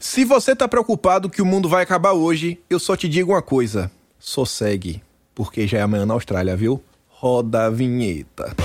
[0.00, 3.42] Se você tá preocupado que o mundo vai acabar hoje, eu só te digo uma
[3.42, 5.02] coisa: sossegue,
[5.34, 6.82] porque já é amanhã na Austrália, viu?
[7.06, 8.56] Roda a vinheta.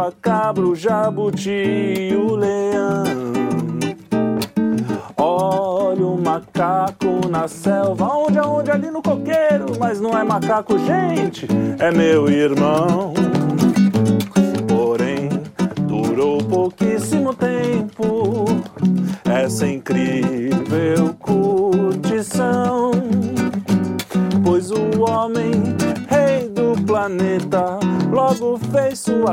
[0.00, 3.04] A o jabuti e o leão.
[5.16, 11.46] Olha o macaco na selva, onde, aonde, ali no coqueiro, mas não é macaco, gente,
[11.78, 13.12] é meu irmão.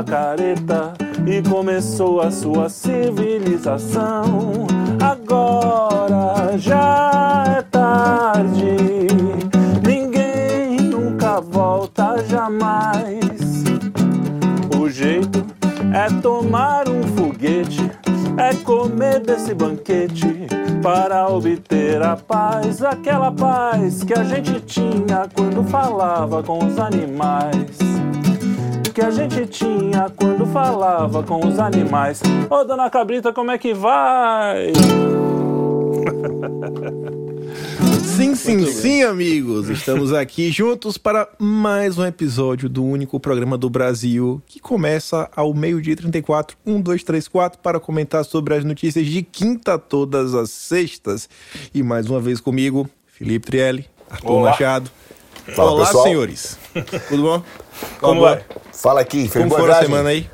[0.00, 0.92] Sua careta
[1.26, 4.66] e começou a sua civilização.
[5.00, 8.76] Agora já é tarde,
[9.86, 13.64] ninguém nunca volta jamais.
[14.78, 15.44] O jeito
[15.92, 17.90] é tomar um foguete,
[18.38, 20.46] é comer desse banquete
[20.82, 27.89] para obter a paz, aquela paz que a gente tinha quando falava com os animais.
[29.00, 32.20] Que a gente tinha quando falava com os animais.
[32.50, 34.74] Ô dona Cabrita, como é que vai?
[38.04, 39.70] Sim, sim, sim, amigos.
[39.70, 45.54] Estamos aqui juntos para mais um episódio do único programa do Brasil que começa ao
[45.54, 50.50] meio-dia 34, 1, 2, 3, 4, para comentar sobre as notícias de quinta todas as
[50.50, 51.26] sextas.
[51.72, 54.50] E mais uma vez comigo, Felipe Trielli, Arthur Olá.
[54.50, 54.90] Machado.
[55.54, 56.04] Fala, Olá, pessoal.
[56.04, 56.58] senhores.
[57.08, 57.42] Tudo bom?
[58.00, 58.44] Como vai?
[58.72, 60.30] Fala aqui, fez Como foi a semana aí?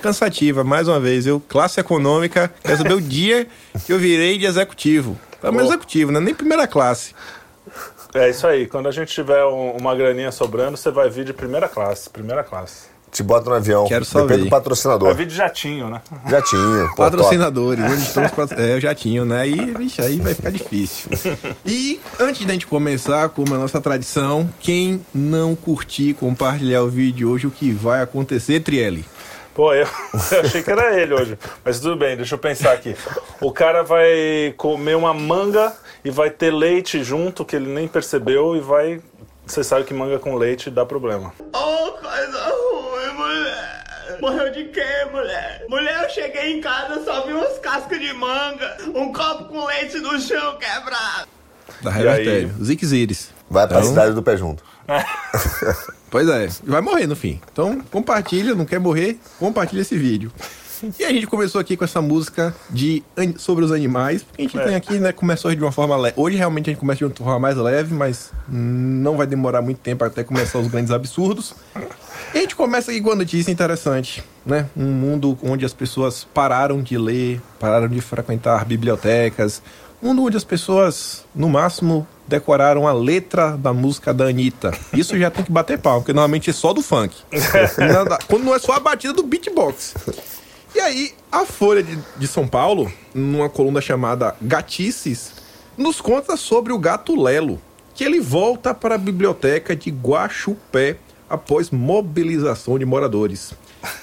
[0.00, 1.40] Cansativa, mais uma vez, eu.
[1.40, 3.46] Classe econômica, quero saber o dia
[3.86, 5.18] que eu virei de executivo.
[5.40, 6.20] Pelo menos executivo, né?
[6.20, 7.14] Nem primeira classe.
[8.14, 11.32] É isso aí, quando a gente tiver um- uma graninha sobrando, você vai vir de
[11.32, 12.91] primeira classe, primeira classe.
[13.12, 13.86] Te bota no avião.
[13.86, 14.44] Quero só Depende ver.
[14.46, 15.14] do patrocinador.
[15.14, 16.00] vir de jatinho, né?
[16.30, 16.88] Jatinho.
[16.96, 19.42] pô, Patrocinadores, onde estão os patro- É, eu já tinha, né?
[19.42, 21.10] Aí, vixe, aí vai ficar difícil.
[21.66, 26.88] E antes da gente começar, como é a nossa tradição, quem não curtir, compartilhar o
[26.88, 29.04] vídeo hoje, o que vai acontecer, Trielli?
[29.54, 29.86] Pô, eu,
[30.32, 31.38] eu achei que era ele hoje.
[31.62, 32.96] Mas tudo bem, deixa eu pensar aqui.
[33.42, 35.70] O cara vai comer uma manga
[36.02, 39.02] e vai ter leite junto, que ele nem percebeu, e vai.
[39.46, 41.34] Você sabe que manga com leite dá problema.
[41.52, 42.91] Oh, coisa ruim.
[44.22, 45.64] Morreu de quê, mulher?
[45.68, 49.98] Mulher, eu cheguei em casa, só vi umas cascas de manga, um copo com leite
[49.98, 51.26] no chão quebrado.
[51.82, 51.90] Da?
[51.90, 53.30] Revertério, Zique Zires.
[53.50, 54.62] Vai pra Então- cidade do pé junto.
[56.08, 57.40] Pois é, vai morrer no fim.
[57.50, 60.30] Então, compartilha, não quer morrer, compartilha esse vídeo.
[60.98, 63.02] E a gente começou aqui com essa música de
[63.38, 64.22] sobre os animais.
[64.22, 64.64] porque A gente É.
[64.64, 66.14] tem aqui, né, começou de uma forma leve.
[66.18, 69.78] Hoje realmente a gente começa de uma forma mais leve, mas não vai demorar muito
[69.78, 71.54] tempo até começar os grandes absurdos.
[72.34, 74.66] E a gente começa aqui com uma notícia interessante, né?
[74.76, 79.62] Um mundo onde as pessoas pararam de ler, pararam de frequentar bibliotecas.
[80.02, 84.72] Um mundo onde as pessoas, no máximo, decoraram a letra da música da Anitta.
[84.92, 87.14] Isso já tem que bater pau, porque normalmente é só do funk.
[88.26, 89.94] Quando não é só a batida do beatbox.
[90.74, 95.32] E aí, a Folha de, de São Paulo, numa coluna chamada Gatices,
[95.76, 97.60] nos conta sobre o gato Lelo,
[97.94, 100.96] que ele volta para a biblioteca de Guaxupé
[101.28, 103.52] após mobilização de moradores.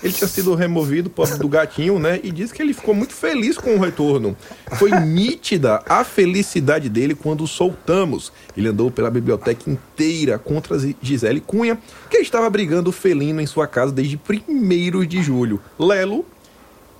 [0.04, 2.20] Ele tinha sido removido pobre do gatinho, né?
[2.24, 4.38] E diz que ele ficou muito feliz com o retorno.
[4.78, 8.32] Foi nítida a felicidade dele quando o soltamos.
[8.56, 13.92] Ele andou pela biblioteca inteira contra Gisele Cunha, que estava brigando felino em sua casa
[13.92, 15.60] desde 1 de julho.
[15.80, 16.26] Lelo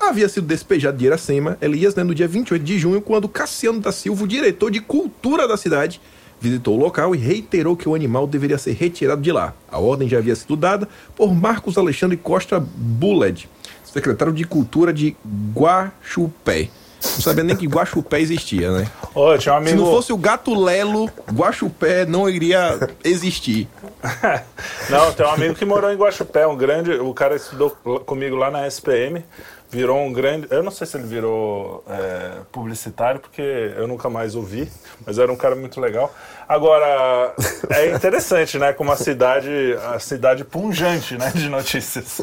[0.10, 3.92] havia sido despejado de Iracema, Elias, né, no dia 28 de junho, quando Cassiano da
[3.92, 6.02] Silva, o diretor de cultura da cidade,
[6.42, 9.54] visitou o local e reiterou que o animal deveria ser retirado de lá.
[9.72, 13.50] A ordem já havia sido dada por Marcos Alexandre Costa Buled,
[13.84, 15.16] secretário de cultura de
[15.54, 16.70] Guaxupé.
[17.02, 18.88] Não sabia nem que Guaxupé existia, né?
[19.16, 19.78] Ô, tinha um Se amigo.
[19.78, 23.68] não fosse o gato Lelo, Guaxupé não iria existir.
[24.90, 26.92] Não, tem um amigo que morou em Guaxupé, um grande.
[26.94, 27.72] O cara estudou
[28.06, 29.26] comigo lá na SPM.
[29.70, 30.48] Virou um grande.
[30.50, 34.70] Eu não sei se ele virou é, publicitário, porque eu nunca mais ouvi,
[35.06, 36.14] mas era um cara muito legal.
[36.48, 37.34] Agora,
[37.70, 38.74] é interessante, né?
[38.74, 39.50] Como a cidade,
[39.94, 41.32] a cidade punjante, né?
[41.34, 42.22] De notícias.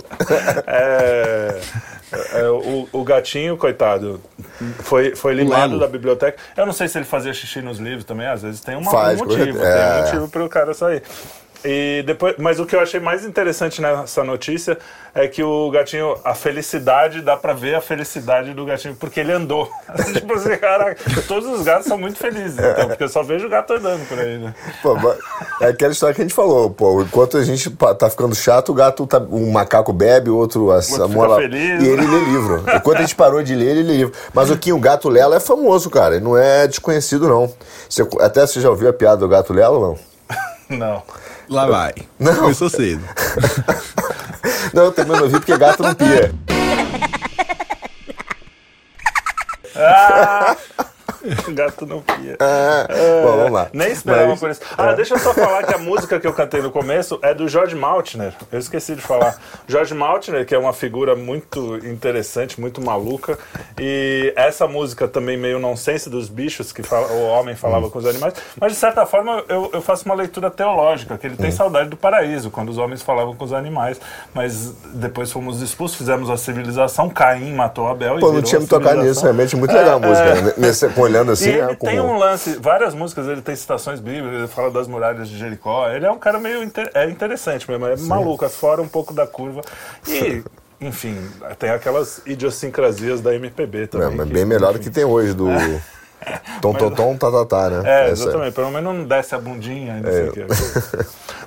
[0.67, 1.61] É,
[2.33, 4.21] é, o, o gatinho, coitado,
[4.81, 6.39] foi, foi limado da biblioteca.
[6.57, 9.21] Eu não sei se ele fazia xixi nos livros também, às vezes tem uma, Faz,
[9.21, 9.63] um motivo.
[9.63, 9.75] É.
[9.75, 11.03] tem um motivo para o cara sair.
[11.69, 14.79] E depois, mas o que eu achei mais interessante nessa notícia
[15.13, 19.33] é que o gatinho, a felicidade, dá pra ver a felicidade do gatinho, porque ele
[19.33, 19.69] andou.
[20.15, 20.97] tipo assim, caraca,
[21.27, 24.17] todos os gatos são muito felizes, então, porque eu só vejo o gato andando por
[24.17, 24.55] aí, né?
[24.81, 24.97] Pô,
[25.61, 27.03] é aquela história que a gente falou, pô.
[27.03, 27.69] Enquanto a gente
[27.99, 31.83] tá ficando chato, o gato, tá, um macaco bebe, o outro a, a mola- feliz.
[31.83, 32.65] E ele lê livro.
[32.77, 34.13] Enquanto a gente parou de ler, ele lê livro.
[34.33, 36.15] Mas o Kim, o gato Lelo é famoso, cara.
[36.15, 37.53] Ele não é desconhecido, não.
[37.89, 39.81] Você- até você já ouviu a piada do gato Lelo,
[40.69, 40.79] não?
[40.79, 41.03] Não.
[41.49, 41.95] Lá vai.
[42.19, 42.35] Não.
[42.35, 43.03] Começou cedo.
[44.73, 46.35] Não, eu também não ouvi porque gato não pia.
[49.75, 50.57] Ah!
[51.49, 52.37] O gato não pia.
[52.41, 53.23] É.
[53.23, 53.69] Bom, vamos lá.
[53.73, 54.61] Nem esperava Mas- por isso.
[54.77, 57.49] Ah, deixa eu só falar que a música que eu cantei no começo é do
[57.49, 58.33] George Maltner.
[58.51, 59.37] Eu esqueci de falar.
[59.67, 63.39] George Maltner, que é uma figura muito interessante, muito maluca.
[63.79, 68.07] E essa música também meio nonsense dos bichos, que fala, o homem falava com os
[68.07, 68.35] animais.
[68.61, 71.97] Mas, de certa forma, eu, eu faço uma leitura teológica, que ele tem saudade do
[71.97, 74.01] paraíso, quando os homens falavam com os animais.
[74.35, 78.67] Mas depois fomos expulsos, fizemos a civilização, Caim matou Abel e Pô, não tinha me
[78.67, 79.57] tocado nisso, realmente.
[79.57, 80.29] Muito legal a música.
[80.29, 80.43] É.
[80.43, 80.53] né?
[80.57, 84.01] Nesse, olhando assim, E ele né, tem como- um lance, várias músicas, ele tem citações
[84.01, 85.89] bíblicas, ele fala das muralhas de Jericó.
[85.91, 89.13] Ele é um cara meio inter- é interessante mesmo, é maluco, é fora um pouco
[89.13, 89.63] da curva.
[90.07, 90.43] E,
[90.81, 91.17] enfim,
[91.59, 94.09] tem aquelas idiosincrasias da MPB também.
[94.09, 94.89] Não, mas que, bem melhor do enfim.
[94.89, 95.47] que tem hoje, do
[96.61, 97.83] tom, tom, tom, tá, tá, tá, né?
[97.85, 98.55] É, Essa- exatamente.
[98.55, 100.47] Pelo menos não desce a bundinha, não sei o quê.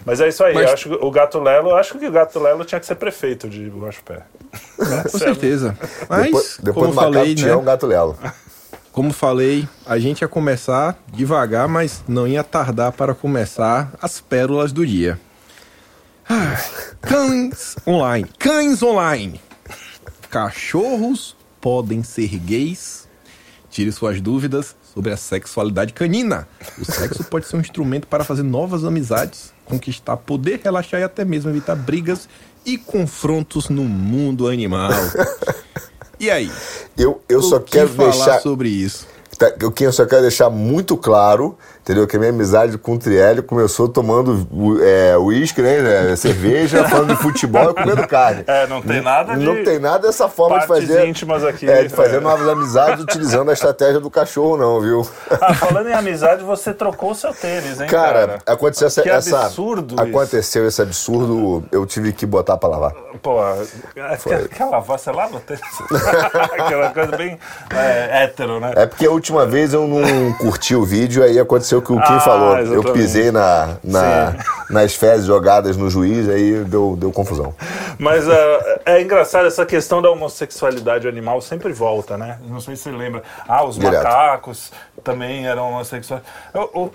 [0.05, 0.55] Mas é isso aí.
[0.55, 2.95] Eu acho que o Gato Lelo, eu acho que o Gato Lelo tinha que ser
[2.95, 4.21] prefeito de Guaxupé.
[4.77, 5.77] Com certeza.
[6.07, 7.65] Mas, Depois, depois como do macaco falei, tinha um né?
[7.65, 8.17] gato Lelo.
[8.99, 14.73] Como falei, a gente ia começar devagar, mas não ia tardar para começar as pérolas
[14.73, 15.17] do dia.
[16.27, 16.61] Ah,
[16.99, 18.27] cães online.
[18.37, 19.39] Cães online.
[20.29, 23.07] Cachorros podem ser gays?
[23.69, 26.45] Tire suas dúvidas sobre a sexualidade canina.
[26.77, 31.23] O sexo pode ser um instrumento para fazer novas amizades, conquistar poder, relaxar e até
[31.23, 32.27] mesmo evitar brigas
[32.65, 34.91] e confrontos no mundo animal.
[36.19, 36.51] E aí?
[36.97, 38.41] Eu, eu só o que quero falar deixar.
[38.41, 39.07] sobre isso?
[39.37, 41.57] Tá, Eu que- eu só quero deixar muito claro,
[41.89, 42.05] entendeu?
[42.05, 44.47] Que a minha amizade com o Trielli começou tomando
[44.83, 45.79] é, uísque, né?
[45.81, 48.43] né, Cerveja, falando de futebol e comendo carne.
[48.45, 51.07] É, não tem nada de Não tem nada dessa forma de fazer.
[51.07, 51.67] íntimas aqui.
[51.67, 52.19] É, de fazer É.
[52.19, 55.07] novas amizades utilizando a estratégia do cachorro, não, viu?
[55.41, 58.39] Ah, falando em amizade, você trocou o seu tênis, hein, Cara, cara?
[58.45, 60.03] aconteceu essa, Que essa- absurdo isso.
[60.03, 62.93] Aconteceu esse absurdo, eu tive que botar pra lavar.
[63.23, 63.39] Pô,
[64.23, 64.99] quer, quer lavar?
[64.99, 65.61] Você lava o tênis?
[66.59, 67.37] Aquela coisa bem
[67.71, 68.73] é, hétero, né?
[68.75, 71.99] É porque a última vez eu não curti o vídeo, aí aconteceu o que o
[72.01, 72.57] Kim Ah, falou.
[72.57, 72.91] Eu exatamente.
[72.93, 74.35] pisei na, na-
[74.69, 77.53] nas fezes jogadas no juiz, aí deu, deu confusão.
[77.97, 82.37] Mas é, é engraçado, essa questão da homossexualidade animal sempre volta, né?
[82.47, 83.23] Não sei se você lembra.
[83.47, 84.03] Ah, os Direto.
[84.03, 84.71] macacos
[85.03, 86.23] também eram homossexuais.
[86.53, 86.91] Eu, eu,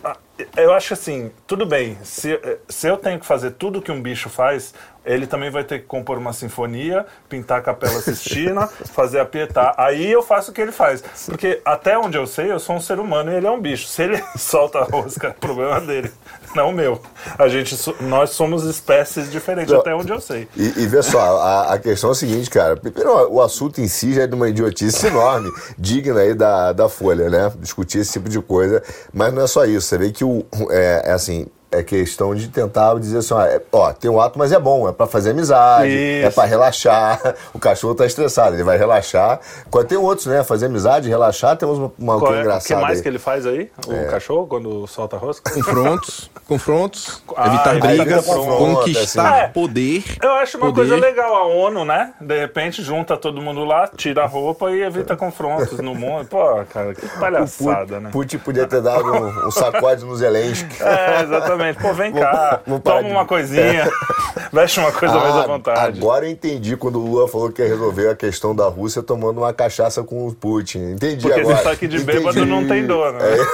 [0.57, 4.29] eu acho assim, tudo bem, se, se eu tenho que fazer tudo que um bicho
[4.29, 4.75] faz,
[5.05, 9.75] ele também vai ter que compor uma sinfonia, pintar a Capela Sistina, fazer a Pietà.
[9.77, 11.05] Aí eu faço o que ele faz.
[11.27, 13.87] Porque até onde eu sei, eu sou um ser humano e ele é um bicho.
[13.87, 16.11] Se ele solta a rosca, é problema dele,
[16.55, 17.01] não o meu.
[17.39, 19.81] A gente, nós somos espécies diferentes, Não.
[19.81, 20.49] até onde eu sei.
[20.57, 22.77] E, e vê só, a, a questão é a seguinte, cara.
[22.77, 26.89] Primeiro, o assunto em si já é de uma idiotice enorme, digna aí da, da
[26.89, 27.53] Folha, né?
[27.59, 28.83] Discutir esse tipo de coisa.
[29.13, 29.87] Mas não é só isso.
[29.87, 31.47] Você vê que o, é, é assim.
[31.79, 34.89] É questão de tentar dizer assim, ó, é- ó, tem um ato, mas é bom,
[34.89, 36.35] é pra fazer amizade, é Isso.
[36.35, 37.21] pra relaxar.
[37.55, 39.41] O cachorro tá estressado, ele vai relaxar.
[39.71, 40.43] Quando tem outros, né?
[40.45, 42.81] Fazer amizade, relaxar, temos uma, uma Qual é, o que engraçada.
[42.81, 43.03] mais aí.
[43.03, 43.71] que ele faz aí?
[43.87, 45.51] O cachorro, quando solta a rosca?
[45.53, 49.53] Confrontos, confrontos, Ah, evitar brigas, conquistar assim.
[49.53, 50.05] poder.
[50.23, 50.89] Eu acho uma poder.
[50.89, 52.13] coisa legal a ONU, né?
[52.21, 56.27] De repente junta todo mundo lá, tira a roupa e evita confrontos no mundo.
[56.27, 58.11] Pô, cara, que palhaçada, né?
[58.13, 60.83] Putin podia ter dado um, um sacode no Zelensky.
[60.83, 61.64] É, exatamente.
[61.73, 63.89] Pô, vem cá, toma de- uma coisinha,
[64.53, 65.99] veste uma coisa mais à Ah, vontade.
[65.99, 69.39] Agora eu entendi quando o Lula falou que ia resolver a questão da Rússia tomando
[69.39, 70.93] uma cachaça com o Putin.
[70.93, 71.55] Entendi Porque agora.
[71.55, 72.51] esse saque de bêbado Entendi.
[72.51, 73.25] não tem dono, né?
[73.25, 73.45] É.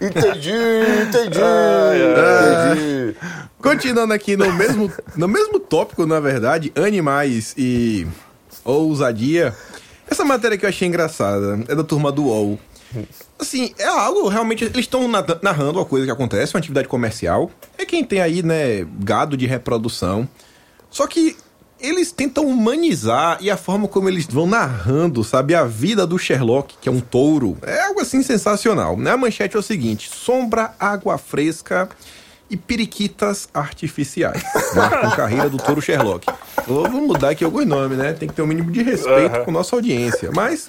[0.04, 0.52] Entendi,
[1.02, 3.16] entendi, Ai, entendi.
[3.60, 8.06] Continuando aqui no mesmo, no mesmo tópico, na verdade, animais e
[8.64, 9.54] ousadia.
[10.10, 12.58] Essa matéria que eu achei engraçada é da turma do UOL.
[13.40, 14.64] Assim, é algo realmente.
[14.64, 17.50] Eles estão na- narrando uma coisa que acontece, uma atividade comercial.
[17.78, 20.28] É quem tem aí, né, gado de reprodução.
[20.90, 21.36] Só que
[21.80, 26.74] eles tentam humanizar e a forma como eles vão narrando, sabe, a vida do Sherlock,
[26.80, 28.96] que é um touro, é algo assim sensacional.
[28.98, 29.10] Né?
[29.12, 31.88] A manchete é o seguinte: sombra, água fresca
[32.50, 34.42] e periquitas artificiais.
[34.76, 36.26] Marcam carreira do touro Sherlock.
[36.66, 38.12] Vou mudar aqui alguns nomes, né?
[38.12, 39.44] Tem que ter um mínimo de respeito Aham.
[39.44, 40.30] com nossa audiência.
[40.34, 40.68] Mas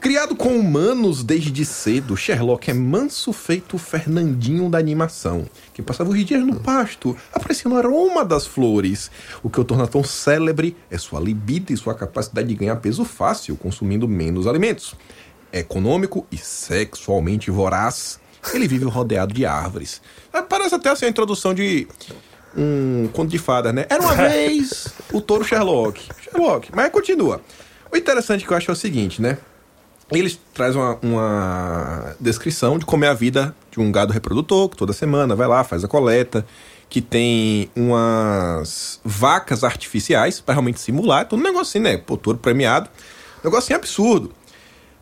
[0.00, 6.24] Criado com humanos desde cedo, Sherlock é manso feito Fernandinho da animação, que passava os
[6.24, 9.10] dias no pasto, apreciando o aroma das flores.
[9.42, 13.04] O que o torna tão célebre é sua libido e sua capacidade de ganhar peso
[13.04, 14.94] fácil, consumindo menos alimentos.
[15.52, 18.18] É econômico e sexualmente voraz.
[18.54, 20.00] Ele vive rodeado de árvores.
[20.32, 21.86] Ah, Parece até assim a introdução de
[22.56, 23.84] um conto de fadas, né?
[23.90, 26.08] Era uma vez o touro Sherlock.
[26.22, 27.42] Sherlock, mas continua.
[27.92, 29.36] O interessante que eu acho é o seguinte, né?
[30.12, 34.76] Eles trazem uma, uma descrição de como é a vida de um gado reprodutor, que
[34.76, 36.44] toda semana vai lá, faz a coleta,
[36.88, 41.96] que tem umas vacas artificiais para realmente simular, todo um negocinho, né?
[41.96, 42.90] Pô, touro premiado.
[43.44, 44.32] Negocinho absurdo.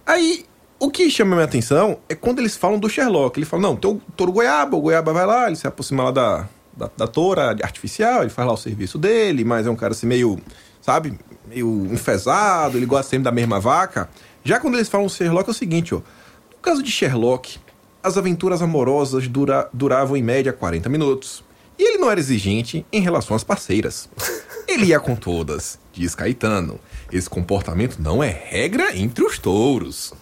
[0.06, 0.44] Aí,
[0.78, 3.38] o que chama minha atenção é quando eles falam do Sherlock.
[3.38, 6.10] Ele fala, não, tem o touro goiaba, o goiaba vai lá, ele se aproxima lá
[6.10, 9.92] da, da, da toura artificial, ele faz lá o serviço dele, mas é um cara
[9.92, 10.38] assim meio,
[10.80, 14.08] sabe, meio enfesado, ele gosta sempre da mesma vaca.
[14.48, 15.98] Já quando eles falam Sherlock é o seguinte, ó.
[15.98, 17.58] No caso de Sherlock,
[18.02, 21.44] as aventuras amorosas dura, duravam em média 40 minutos.
[21.78, 24.08] E ele não era exigente em relação às parceiras.
[24.66, 26.80] Ele ia com todas, diz Caetano.
[27.12, 30.14] Esse comportamento não é regra entre os touros.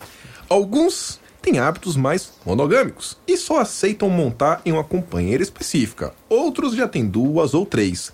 [0.48, 6.12] Alguns têm hábitos mais monogâmicos e só aceitam montar em uma companheira específica.
[6.28, 8.12] Outros já têm duas ou três.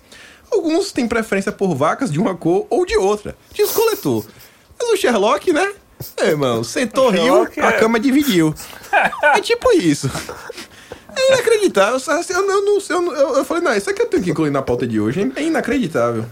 [0.51, 4.25] Alguns têm preferência por vacas de uma cor ou de outra, diz o coletor.
[4.79, 5.73] Mas o Sherlock, né?
[6.17, 8.53] É, irmão, sentou riu, a é- cama dividiu.
[9.23, 10.09] É tipo isso.
[11.15, 11.99] É inacreditável.
[12.29, 14.61] Eu, eu, não eu, eu, eu falei, não, isso aqui eu tenho que incluir na
[14.61, 15.31] pauta de hoje.
[15.35, 16.25] É inacreditável.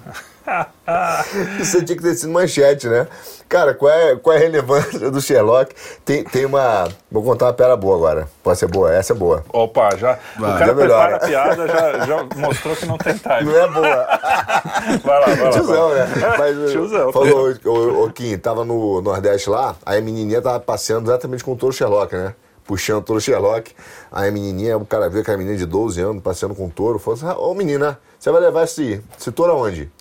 [1.60, 3.07] Isso tinha que ter sido manchete, né?
[3.48, 5.75] Cara, qual é, qual é a relevância do Sherlock?
[6.05, 6.88] Tem, tem uma.
[7.12, 8.27] Vou contar uma piada boa agora.
[8.41, 9.43] Pode ser boa, essa é boa.
[9.51, 10.17] Opa, já.
[10.39, 10.50] Vai.
[10.50, 11.07] O cara Já melhora.
[11.10, 13.43] prepara a piada, já, já mostrou que não tem time.
[13.43, 14.07] Não é boa.
[15.03, 15.50] Vai lá, vai lá.
[15.51, 15.98] Tiozão, vai.
[15.98, 16.36] né?
[16.38, 17.12] Mas, Tiozão.
[17.12, 21.53] Falou, o, o Kim, tava no Nordeste lá, aí a menininha tava passeando exatamente com
[21.53, 22.33] o touro Sherlock, né?
[22.65, 23.74] Puxando o touro Sherlock.
[24.12, 26.98] Aí a menininha, o cara viu aquela menina de 12 anos passeando com o touro,
[27.00, 29.91] falou assim: Ô menina, você vai levar esse, esse touro aonde?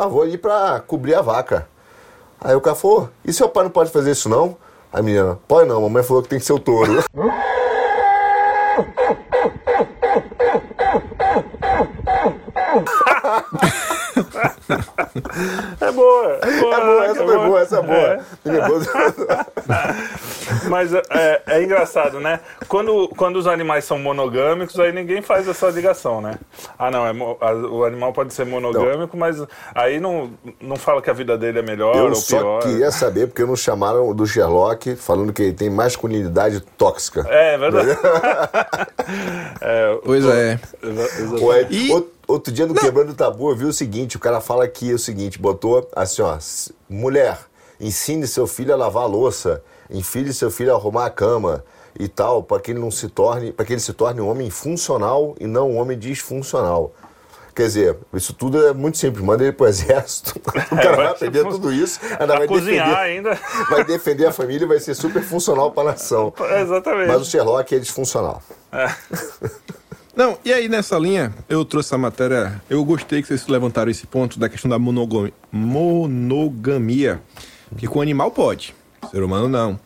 [0.00, 1.68] Ah, vou ali pra cobrir a vaca.
[2.40, 4.56] Aí o cara falou: e seu pai não pode fazer isso não?
[4.90, 7.04] A menina: pode não, mamãe falou que tem que ser o touro.
[15.80, 16.76] É boa, é boa.
[16.76, 17.96] É boa, essa é foi boa, essa é boa.
[17.98, 18.20] É.
[18.44, 18.88] Depois-
[20.68, 22.40] Mas é, é engraçado, né?
[22.68, 26.34] Quando, quando os animais são monogâmicos, aí ninguém faz essa ligação, né?
[26.78, 29.42] Ah, não, é o animal pode ser monogâmico, mas
[29.74, 32.62] aí não, não fala que a vida dele é melhor Eu ou só pior.
[32.62, 37.26] queria saber porque não chamaram do Sherlock falando que ele tem masculinidade tóxica.
[37.28, 37.90] É, é verdade.
[39.60, 40.58] é, Pois é.
[40.82, 44.16] exa- exa- Ué, E- outro, outro dia no Quebrando o Tabu eu vi o seguinte,
[44.16, 46.38] o cara fala aqui o seguinte, botou assim, ó,
[46.88, 47.38] mulher,
[47.80, 51.64] ensine seu filho a lavar a louça, ensine seu filho a arrumar a cama
[51.98, 54.48] e tal, para que ele não se torne, para que ele se torne um homem
[54.50, 56.92] funcional e não um homem disfuncional.
[57.52, 59.22] Quer dizer, isso tudo é muito simples.
[59.24, 60.38] Manda ele pro exército.
[60.38, 61.98] O cara vai vai aprender fun- tudo isso.
[62.18, 63.38] Ainda vai cozinhar defender, ainda.
[63.68, 66.32] vai defender a família e vai ser super funcional para a nação.
[66.62, 67.08] Exatamente.
[67.08, 68.40] Mas o Sherlock é disfuncional.
[70.20, 72.60] Não, e aí nessa linha, eu trouxe essa matéria.
[72.68, 75.32] Eu gostei que vocês levantaram esse ponto da questão da monogamia.
[77.78, 78.74] que com animal pode,
[79.10, 79.80] ser humano não.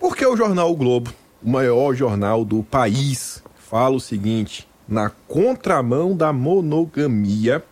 [0.00, 6.16] Porque o jornal o Globo, o maior jornal do país, fala o seguinte: na contramão
[6.16, 7.64] da monogamia,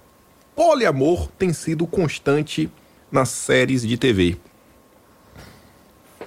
[0.55, 2.71] poliamor tem sido constante
[3.11, 4.37] nas séries de TV.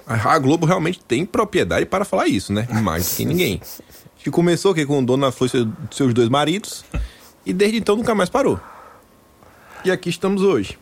[0.06, 2.68] A a Globo realmente tem propriedade para falar isso, né?
[2.82, 3.58] Mais que ninguém.
[4.22, 6.84] Que começou que com Dona Flor e seu- seus dois maridos
[7.44, 8.60] e desde então nunca mais parou.
[9.84, 10.78] E aqui estamos hoje.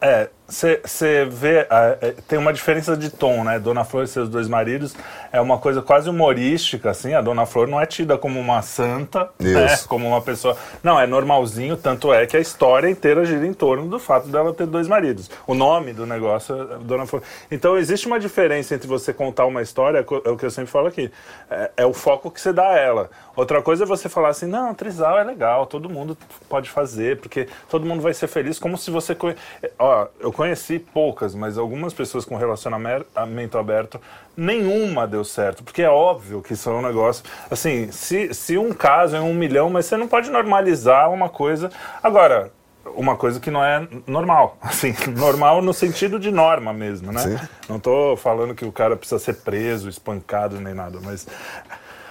[0.00, 3.58] É, você vê, é, tem uma diferença de tom, né?
[3.58, 4.96] Dona Flor e seus dois maridos
[5.30, 7.12] é uma coisa quase humorística, assim.
[7.12, 9.76] A Dona Flor não é tida como uma santa, né?
[9.86, 10.56] Como uma pessoa.
[10.82, 14.54] Não, é normalzinho, tanto é que a história inteira gira em torno do fato dela
[14.54, 15.30] ter dois maridos.
[15.46, 17.22] O nome do negócio é Dona Flor.
[17.50, 20.86] Então existe uma diferença entre você contar uma história, é o que eu sempre falo
[20.86, 21.10] aqui,
[21.50, 23.10] é, é o foco que você dá a ela.
[23.38, 26.18] Outra coisa é você falar assim, não, trisal é legal, todo mundo
[26.48, 29.14] pode fazer, porque todo mundo vai ser feliz, como se você...
[29.14, 29.36] Conhe...
[29.78, 34.00] Ó, eu conheci poucas, mas algumas pessoas com relacionamento aberto,
[34.36, 37.22] nenhuma deu certo, porque é óbvio que isso é um negócio...
[37.48, 41.70] Assim, se, se um caso é um milhão, mas você não pode normalizar uma coisa...
[42.02, 42.50] Agora,
[42.96, 44.58] uma coisa que não é normal.
[44.62, 47.20] Assim, normal no sentido de norma mesmo, né?
[47.20, 47.38] Sim.
[47.68, 51.24] Não tô falando que o cara precisa ser preso, espancado nem nada, mas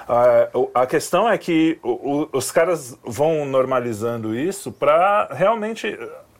[0.07, 5.97] ah, a questão é que o- os caras vão normalizando isso para realmente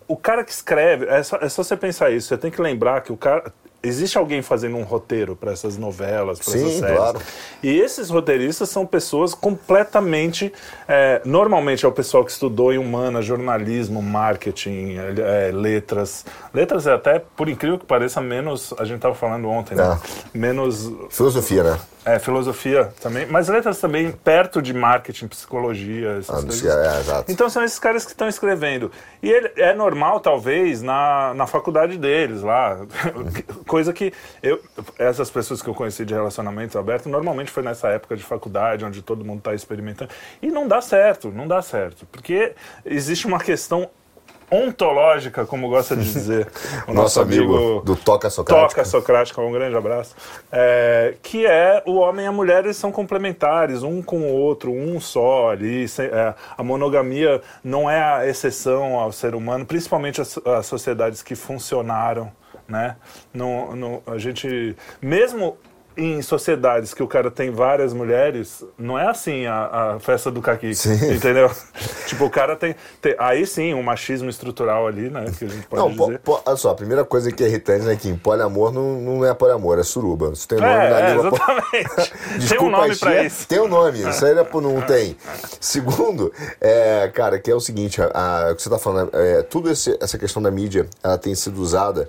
[0.08, 2.30] o cara que escreve é só, é só você pensar isso.
[2.30, 3.52] Você tem que lembrar que o cara
[3.88, 6.96] existe alguém fazendo um roteiro para essas novelas, para essas séries.
[6.98, 7.20] claro.
[7.64, 10.52] E esses roteiristas são pessoas completamente.
[10.88, 16.26] é, normalmente é o pessoal que estudou em humana, jornalismo, marketing, é, letras.
[16.54, 18.74] Letras é até, por incrível que pareça, menos.
[18.78, 20.00] A gente estava falando ontem, né?
[20.34, 20.92] Menos.
[21.10, 21.80] Filosofia, né?
[22.06, 23.26] É, filosofia também.
[23.26, 26.66] Mas letras também perto de marketing, psicologia, essas Ah, coisas.
[26.66, 27.32] é, exato.
[27.32, 28.90] Então são esses caras que estão escrevendo.
[29.22, 32.78] E ele, é normal, talvez, na, na faculdade deles lá.
[33.78, 34.60] Coisa que eu,
[34.98, 39.04] essas pessoas que eu conheci de relacionamento aberto, normalmente foi nessa época de faculdade, onde
[39.04, 40.10] todo mundo está experimentando.
[40.42, 42.04] E não dá certo, não dá certo.
[42.12, 42.54] Porque
[42.84, 43.88] existe uma questão
[44.50, 46.48] ontológica, como gosta de dizer
[46.88, 48.68] o Nosso nosso, amigo do Toca Socrática.
[48.70, 50.16] Toca Socrática, um grande abraço.
[50.52, 54.72] É, que é o homem e a mulher, eles são complementares, um com o outro,
[54.72, 55.88] um só ali.
[55.88, 61.22] sem- é, a monogamia não é a exceção ao ser humano, principalmente as, as sociedades
[61.22, 62.32] que funcionaram,
[62.68, 62.96] né?
[63.34, 65.58] Não, não, a gente, mesmo
[66.00, 70.44] em sociedades que o cara tem várias mulheres, não é assim a, a festa do
[70.44, 70.94] caqui, Sim.
[71.16, 71.50] entendeu?
[72.06, 75.26] tipo, o cara tem, tem- Aí sim, um machismo estrutural ali, né?
[75.36, 76.20] Que a gente pode Não, po, dizer.
[76.20, 79.26] po- olha só, a primeira coisa que é irritante é que em poliamor não, não
[79.26, 80.30] é poliamor, é suruba.
[80.34, 81.32] Isso tem nome É, na é, língua.
[81.32, 82.12] po- exatamente.
[82.30, 83.48] tem Desculpa, um nome pra isso.
[83.48, 85.18] Tem um nome, isso aí não, é não tem.
[85.60, 86.32] Segundo,
[86.62, 89.72] é, cara, que é o seguinte, a, a- o que você tá falando, é, tudo
[89.72, 92.08] esse- essa questão da mídia, ela tem sido usada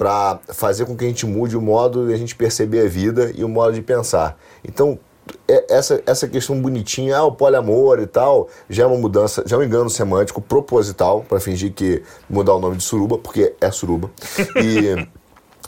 [0.00, 3.30] para fazer com que a gente mude o modo de a gente perceber a vida
[3.36, 4.34] e o modo de pensar.
[4.64, 4.98] Então,
[5.46, 9.56] é- essa, essa questão bonitinha, ah, o poliamor e tal, já é uma mudança, já
[9.56, 13.70] é um engano semântico proposital para fingir que mudar o nome de suruba, porque é
[13.70, 14.10] suruba.
[14.56, 15.06] E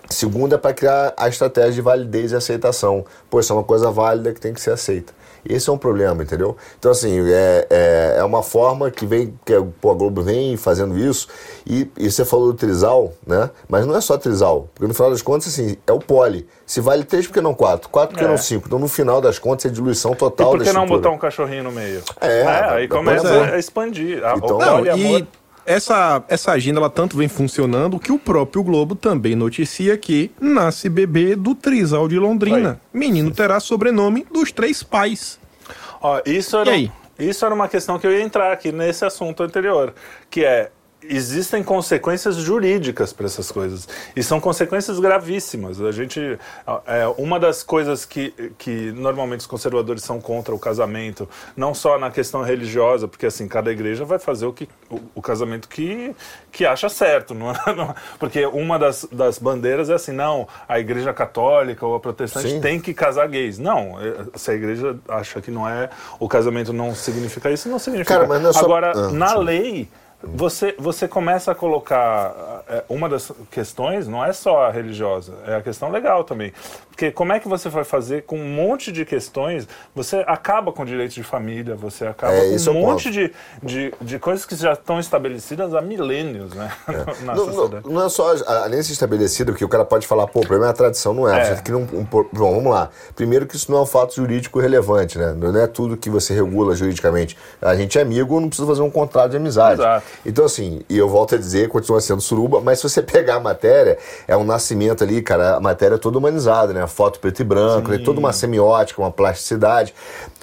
[0.09, 3.05] Segundo é para criar a estratégia de validez e aceitação.
[3.31, 5.13] Pô, isso é uma coisa válida que tem que ser aceita.
[5.45, 6.57] Esse é um problema, entendeu?
[6.79, 10.57] Então, assim, é, é, é uma forma que vem, que a, pô, a Globo vem
[10.57, 11.27] fazendo isso,
[11.67, 13.51] e, e você falou do trisal, né?
[13.69, 16.47] Mas não é só trisal, porque no final das contas, assim, é o poli.
[16.65, 17.89] Se vale três, por que não quatro?
[17.89, 18.29] Quatro, por que É.
[18.29, 18.67] não cinco?
[18.67, 21.19] Então, no final das contas, é diluição E total por da que não botar um
[21.19, 22.03] cachorrinho no meio?
[22.21, 22.61] É, Né?
[22.71, 23.55] aí começa é.
[23.55, 24.25] a expandir.
[24.25, 25.27] A, Então- o Não, poliamor- e
[25.65, 30.89] essa, essa agenda ela tanto vem funcionando que o próprio Globo também noticia que nasce
[30.89, 32.81] bebê do Trisal de Londrina.
[32.93, 35.39] Menino terá sobrenome dos três pais.
[36.03, 36.93] Ó, isso, era, E aí?
[37.19, 39.95] isso era uma questão que eu ia entrar aqui nesse assunto anterior,
[40.29, 40.71] que é
[41.05, 45.81] existem consequências jurídicas para essas coisas e são consequências gravíssimas.
[45.81, 46.39] A gente
[46.87, 51.99] é uma das coisas que, que normalmente os conservadores são contra o casamento, não só
[51.99, 56.15] na questão religiosa, porque assim cada igreja vai fazer o que o, o casamento que
[56.51, 60.79] que acha certo, não, é- não- porque uma das, das bandeiras é assim, não, a
[60.79, 62.61] igreja católica ou a protestante Sim.
[62.61, 63.59] tem que casar gays.
[63.59, 65.89] Não, é- se a igreja acha que não é,
[66.21, 68.15] o casamento não significa isso, não significa.
[68.17, 69.39] Cara, mas não é só- Agora, Ah, na sim.
[69.45, 69.89] lei,
[70.23, 72.63] você, você começa a colocar.
[72.69, 76.53] é, Uma das questões não é só a religiosa, é a questão legal também.
[76.89, 79.67] Porque como é que você vai fazer com um monte de questões?
[79.95, 83.33] Você acaba com direitos de família, você acaba É, com é um monte de,
[83.63, 86.71] de, de coisas que já estão estabelecidas há milênios, né?
[87.25, 87.89] Na Não, não, sociedade.
[87.89, 90.71] não é só a aliança estabelecida, porque o cara pode falar, pô, o problema é
[90.71, 91.53] a tradição, não é.
[91.53, 91.55] É.
[91.57, 92.91] Que um, bom, vamos lá.
[93.17, 95.33] Primeiro que isso não é um fato jurídico relevante, né?
[95.37, 97.37] Não é tudo que você regula juridicamente.
[97.61, 99.81] A gente é amigo, não precisa fazer um contrato de amizade.
[99.81, 100.07] Exato.
[100.25, 103.41] Então, assim, e eu volto a dizer, continua sendo suruba, mas se você pegar a
[103.41, 106.87] matéria, é um nascimento ali, cara, a matéria é toda humanizada, né?
[106.87, 109.95] Foto preto e branco, tem toda uma semiótica, uma plasticidade.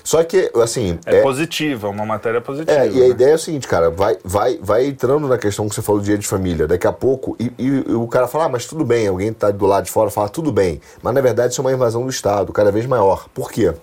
[0.04, 0.98] Só que, assim.
[1.06, 2.72] É, positiva, uma matéria positiva.
[2.80, 3.08] É, e a né?
[3.10, 6.06] ideia é o seguinte, cara, vai, vai, vai entrando na questão que você falou do
[6.06, 8.84] dia de família, daqui a pouco, e, e- e o cara fala, ah, mas tudo
[8.84, 11.64] bem, alguém tá do lado de fora fala, tudo bem, mas na verdade isso é
[11.64, 13.28] uma invasão do Estado, cada vez maior.
[13.34, 13.74] Por quê?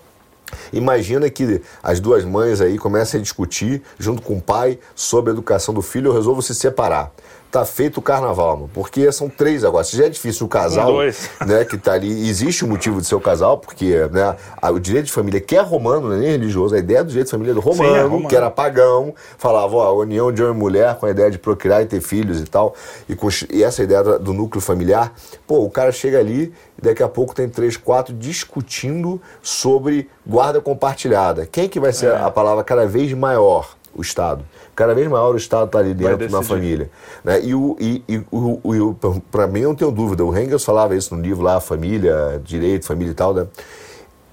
[0.71, 5.33] Imagina que as duas mães aí comecem a discutir, junto com o pai, sobre a
[5.33, 7.11] educação do filho, eu resolvo se separar.
[7.49, 9.81] Tá feito o carnaval, mano, porque são três agora.
[9.83, 11.29] Se já é difícil o casal, dois.
[11.45, 14.79] né, que tá ali, existe um motivo de ser o casal, porque né, a- o
[14.79, 17.31] direito de família, que é romano, não é nem religioso, a ideia do direito de
[17.31, 18.27] família é do romano, é romano.
[18.27, 21.37] que era pagão, falava, ó, a união de homem e mulher com a ideia de
[21.39, 22.75] procriar e ter filhos e tal,
[23.07, 25.13] e, com, e essa ideia do, núcleo familiar,
[25.47, 30.59] pô, o cara chega ali e daqui a pouco tem três, quatro discutindo sobre guarda
[30.59, 31.45] compartilhada.
[31.45, 32.17] Quem que vai ser É.
[32.17, 33.76] a palavra cada vez maior?
[33.97, 34.45] O Estado.
[34.75, 36.89] Cada vez maior o Estado está ali dentro na família.
[37.23, 37.43] Né?
[37.43, 41.15] E, o, e, e o, o, para mim, não tenho dúvida, o Engels falava isso
[41.15, 43.47] no livro lá, Família, Direito, Família e tal, né?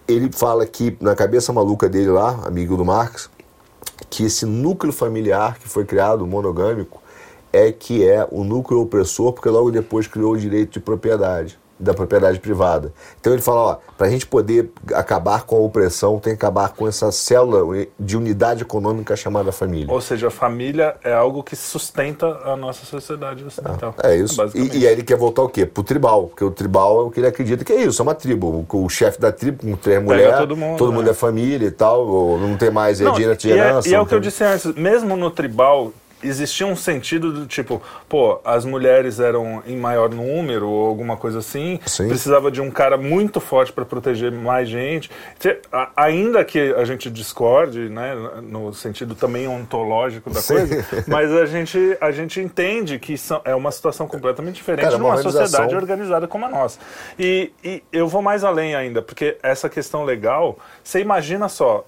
[0.06, 3.30] ele fala que, na cabeça maluca dele lá, amigo do Marx,
[4.10, 7.02] que esse núcleo familiar que foi criado, monogâmico,
[7.52, 11.94] é que é o núcleo opressor, porque logo depois criou o direito de propriedade, da
[11.94, 12.92] propriedade privada.
[13.20, 16.70] Então ele fala, ó, para a gente poder acabar com a opressão, tem que acabar
[16.70, 19.92] com essa célula de unidade econômica chamada família.
[19.92, 23.94] Ou seja, a família é algo que sustenta a nossa sociedade ocidental.
[24.02, 24.40] É isso.
[24.54, 25.66] E, e aí ele quer voltar o quê?
[25.66, 26.28] Pro tribal.
[26.28, 28.66] Porque o tribal é o que ele acredita que é isso, é uma tribo.
[28.70, 31.10] O, o chefe da tribo, com três mulheres, todo mundo, né?
[31.10, 33.46] é família e tal, ou não tem mais Não, herança.
[33.46, 35.92] e, é, herança, e é não o que eu tem- disse antes, mesmo no tribal
[36.26, 41.38] existia um sentido do tipo, pô, as mulheres eram em maior número ou alguma coisa
[41.38, 42.08] assim, Sim.
[42.08, 45.10] precisava de um cara muito forte para proteger mais gente.
[45.96, 50.54] Ainda que a gente discorde, né, no sentido também ontológico da Sim.
[50.54, 54.96] coisa, mas a gente, a gente entende que são- é uma situação completamente diferente Cara,
[54.96, 56.78] uma numa organização- sociedade organizada como a nossa.
[57.18, 61.84] E, e eu vou mais além ainda, porque essa questão legal, você imagina só,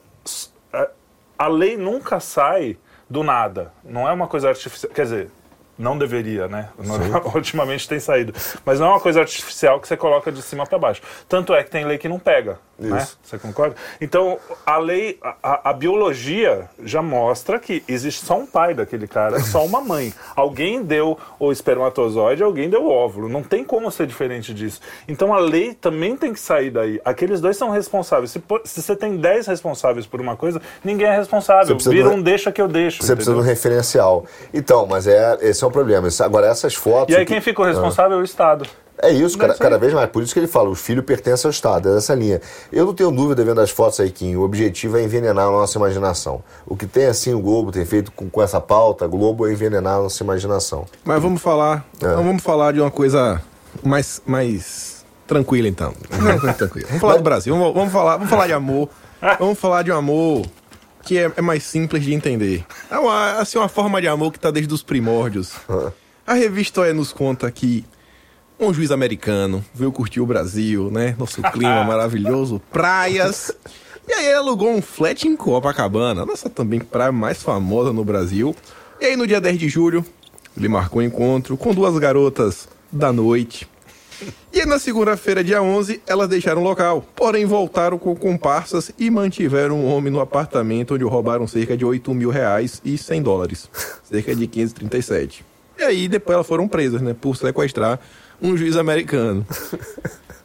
[1.38, 2.77] a lei nunca sai
[3.09, 3.73] do nada.
[3.85, 4.92] Não é uma coisa artificial.
[4.92, 5.31] Quer dizer,
[5.79, 6.69] não deveria, né?
[7.35, 8.33] Ultimamente tem saído.
[8.65, 11.03] Mas não é uma coisa artificial que você coloca de cima para baixo.
[11.29, 12.59] Tanto é que tem lei que não pega.
[12.79, 12.99] Né?
[12.99, 13.19] Isso.
[13.23, 13.75] Você concorda?
[14.01, 19.41] Então, a lei, a- a, biologia já mostra que existe só um pai daquele cara,
[19.41, 20.12] só uma mãe.
[20.35, 23.29] Alguém deu o espermatozoide, alguém deu o óvulo.
[23.29, 24.81] Não tem como ser diferente disso.
[25.09, 27.01] Então, a lei também tem que sair daí.
[27.05, 28.31] Aqueles dois são responsáveis.
[28.31, 31.77] Se, se você tem 10 responsáveis por uma coisa, ninguém é responsável.
[31.79, 33.03] Vira um- deixa que eu deixo.
[33.03, 33.55] Você precisa de um entendeu?
[33.55, 34.27] referencial.
[34.53, 36.09] Então, mas é, esse é o problema.
[36.20, 37.14] Agora, essas fotos.
[37.14, 38.66] E aí que- quem fica o responsável é o Estado.
[39.02, 40.09] É isso, cada, cada vez mais.
[40.09, 42.40] Por isso que ele fala, o filho pertence ao Estado, é essa linha.
[42.72, 45.76] Eu não tenho dúvida, vendo as fotos aí, que o objetivo é envenenar a nossa
[45.76, 46.42] imaginação.
[46.66, 49.96] O que tem assim o Globo tem feito com, com essa pauta, Globo é envenenar
[49.96, 50.87] a nossa imaginação.
[51.05, 51.85] Mas vamos falar.
[52.02, 52.07] É.
[52.07, 53.42] então vamos falar de uma coisa
[53.83, 55.92] mais, mais tranquila, então.
[56.18, 56.87] Não, tranquila.
[56.88, 57.55] Vamos falar do Brasil.
[57.55, 58.88] Vamos, vamos falar, vamos falar de amor.
[59.38, 60.42] Vamos falar de um amor
[61.07, 62.66] que é, é mais simples de entender.
[62.90, 65.53] É uma, assim, uma forma de amor que está desde os primórdios.
[66.27, 67.85] A revista OE nos conta que
[68.59, 71.14] um juiz americano veio curtir o Brasil, né?
[71.16, 73.53] Nosso clima maravilhoso, praias.
[74.09, 78.55] E aí ele alugou um flat em Copacabana, nossa também praia mais famosa no Brasil.
[79.01, 80.05] E aí no dia 10 de julho,
[80.57, 83.69] ele marcou um encontro com duas garotas da noite.
[84.52, 87.05] E na segunda-feira, dia 11, elas deixaram o local.
[87.14, 92.12] Porém, voltaram com comparsas e mantiveram um homem no apartamento onde roubaram cerca de 8
[92.14, 93.68] mil reais e 100 dólares.
[94.05, 95.44] Cerca de 537.
[95.79, 97.14] E aí depois elas foram presas, né?
[97.18, 98.00] Por sequestrar
[98.40, 99.46] um juiz americano.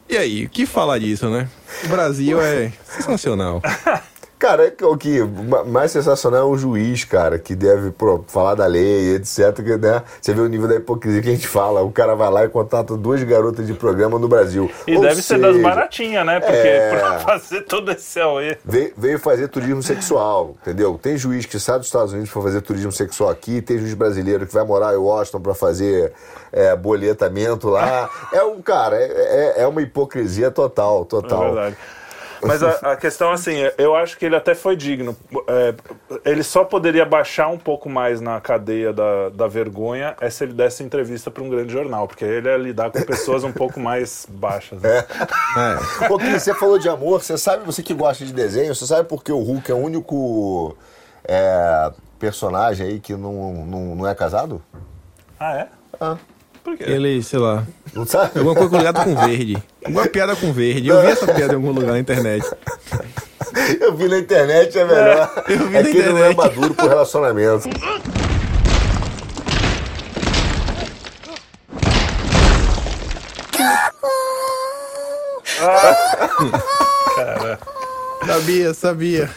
[0.08, 1.48] E aí, que falar disso, né?
[1.84, 3.62] O Brasil é sensacional.
[4.42, 8.56] Cara, é o que ma- mais sensacional é o juiz, cara, que deve pô, falar
[8.56, 9.54] da lei, etc.
[9.54, 10.02] que, né?
[10.20, 11.80] Você vê o nível da hipocrisia que a gente fala.
[11.82, 14.68] O cara vai lá e contrata duas garotas de programa no Brasil.
[14.84, 16.40] E Ou deve ser das seja, baratinhas, né?
[16.40, 16.90] Porque É.
[16.98, 18.56] pra fazer todo esse AOE.
[18.64, 20.98] Veio, veio fazer turismo sexual, entendeu?
[21.00, 24.44] Tem juiz que sai dos Estados Unidos para fazer turismo sexual aqui, tem juiz brasileiro
[24.44, 26.12] que vai morar em Washington para fazer
[26.52, 28.10] é, boletamento lá.
[28.32, 31.44] É um, cara, é, é- é uma hipocrisia total, É total.
[31.54, 31.76] verdade.
[32.44, 35.16] Mas a, a questão, assim, eu acho que ele até foi digno.
[35.46, 35.74] É,
[36.24, 40.52] ele só poderia baixar um pouco mais na cadeia da, da vergonha é se ele
[40.52, 44.26] desse entrevista para um grande jornal, porque ele ia lidar com pessoas um pouco mais
[44.28, 44.82] baixas.
[44.82, 44.90] Né?
[44.98, 46.12] É.
[46.12, 49.08] Ô, Cris, você falou de amor, você sabe, você que gosta de desenho, você sabe
[49.08, 50.76] por que o Hulk é o único
[51.24, 54.62] é, personagem aí que não, não, não é casado?
[55.38, 55.68] Ah, é?
[56.00, 56.16] Ah.
[56.64, 56.84] Por quê?
[56.86, 58.38] Ele, sei lá, Não sabe?
[58.38, 59.62] alguma coisa ligada com verde.
[59.84, 60.88] Alguma piada com verde.
[60.88, 62.46] Eu vi essa piada em algum lugar na internet.
[63.80, 65.44] Eu vi na internet, é melhor.
[65.48, 66.36] eu vi é na que ele não é internet.
[66.36, 67.68] maduro pro relacionamento.
[78.26, 79.30] Sabia, sabia.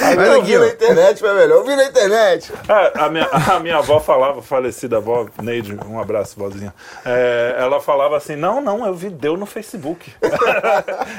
[0.00, 1.56] Mas eu aqui, vi na internet, é melhor.
[1.58, 2.52] Eu vi na internet.
[2.68, 6.72] Ah, a, minha, a minha avó falava, falecida avó, Neide, um abraço, vozinha.
[7.04, 10.12] É, ela falava assim: não, não, eu vi, deu no Facebook.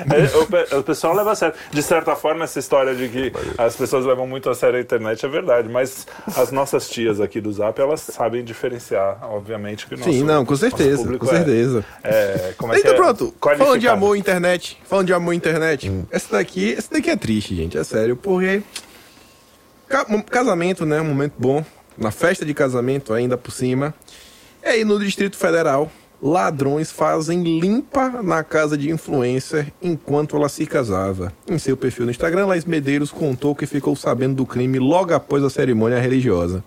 [0.10, 1.55] É, o, pe- o pessoal leva a sério.
[1.71, 5.25] De certa forma, essa história de que as pessoas levam muito a sério a internet
[5.25, 6.05] é verdade, mas
[6.36, 10.45] as nossas tias aqui do Zap, elas sabem diferenciar, obviamente, que o nosso Sim, não,
[10.45, 11.86] com certeza, com é- certeza.
[12.03, 12.95] É, como é que Então é?
[12.95, 17.56] pronto, falando de amor internet, falando de amor internet, essa daqui, essa daqui é triste,
[17.56, 18.62] gente, é sério, porque
[19.88, 21.63] ca- casamento, né, um momento bom,
[21.97, 23.93] na festa de casamento ainda por cima,
[24.63, 30.65] e aí no Distrito Federal, ladrões fazem limpa na casa de influencer enquanto ela se
[30.65, 31.32] casava.
[31.47, 35.43] Em seu perfil no Instagram, Laís Medeiros contou que ficou sabendo do crime logo após
[35.43, 36.63] a cerimônia religiosa.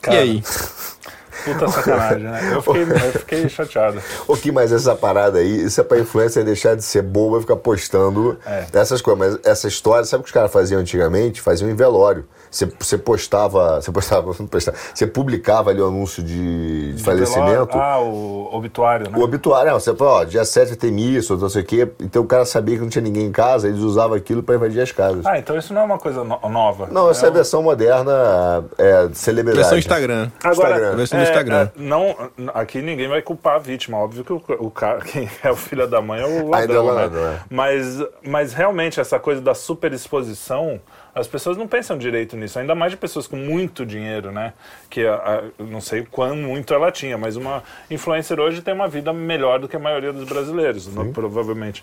[0.00, 0.42] Cara, e aí?
[1.54, 2.50] puta sacanagem, né?
[2.52, 4.00] Eu fiquei, eu fiquei chateado.
[4.26, 5.64] O que mais essa parada aí?
[5.64, 8.64] Isso é pra influencer deixar de ser boba e ficar postando É.
[8.72, 9.18] essas coisas.
[9.18, 11.40] Mas essa história, sabe o que os caras faziam antigamente?
[11.40, 12.24] Faziam em velório.
[12.50, 17.76] Você, você postava, você postava, não postava, você publicava ali o anúncio de, de falecimento.
[17.78, 19.18] Ah, o obituário, né?
[19.18, 21.88] O obituário, não, você falou, ó, dia 7 tem missa, ou não sei o quê.
[22.00, 24.80] Então o cara sabia que não tinha ninguém em casa, eles usavam aquilo pra invadir
[24.80, 25.26] as casas.
[25.26, 26.88] Ah, então isso não é uma coisa no- nova.
[26.90, 29.58] não, essa é a um- versão moderna é, de celebridade.
[29.60, 30.30] Versão Instagram.
[30.42, 30.96] Agora, Instagram.
[30.96, 31.68] Versão do Instagram.
[31.68, 33.98] é, não, aqui ninguém vai culpar a vítima.
[33.98, 36.94] Óbvio que o, o cara, quem é o filho da mãe é o é ladrão,
[36.94, 37.10] né?
[37.36, 37.40] é.
[37.50, 40.80] Mas, mas realmente essa coisa da superexposição,
[41.14, 42.58] as pessoas não pensam direito nisso.
[42.58, 44.52] Ainda mais de pessoas com muito dinheiro, né?
[44.88, 48.88] Que a, a- não sei quão muito ela tinha, mas uma influencer hoje tem uma
[48.88, 51.82] vida melhor do que a maioria dos brasileiros, provavelmente.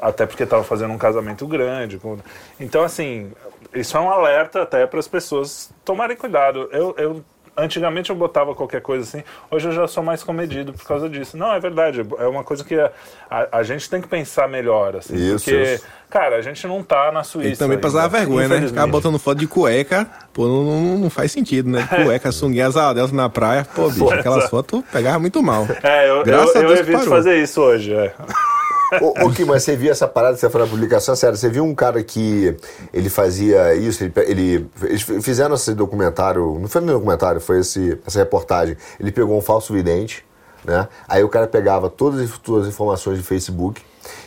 [0.00, 1.98] Até porque estava fazendo um casamento grande.
[1.98, 2.18] com-
[2.60, 3.32] Então, assim,
[3.74, 6.68] isso é um alerta até para as pessoas tomarem cuidado.
[6.70, 7.24] Eu, eu
[7.56, 11.36] Antigamente eu botava qualquer coisa assim, hoje eu já sou mais comedido por causa disso.
[11.36, 12.90] Não, é verdade, é uma coisa que a,
[13.30, 15.14] a, a gente tem que pensar melhor, assim.
[15.16, 15.84] Isso, porque, isso.
[16.10, 17.48] cara, a gente não tá na Suíça.
[17.48, 18.66] E também passar vergonha, né?
[18.66, 21.88] Ficar botando foto de cueca, pô, não, não- não faz sentido, né?
[22.04, 25.66] Cueca, sunguinha, asa delta na praia, pô, bicho, aquelas fotos pegava muito mal.
[25.82, 28.12] É, eu, Graças eu, eu que evito fazer isso hoje, é.
[29.00, 31.14] Ô, ô, Kim, mas você viu essa parada que você falou na publicação?
[31.16, 32.56] Sério, você viu um cara que
[32.92, 37.98] ele fazia isso, ele, ele- eles fizeram esse documentário, não foi no documentário, foi esse,
[38.06, 38.76] essa reportagem.
[39.00, 40.24] Ele pegou um falso vidente,
[40.64, 40.88] né?
[41.08, 43.82] Aí o cara pegava todas as suas informações de Facebook,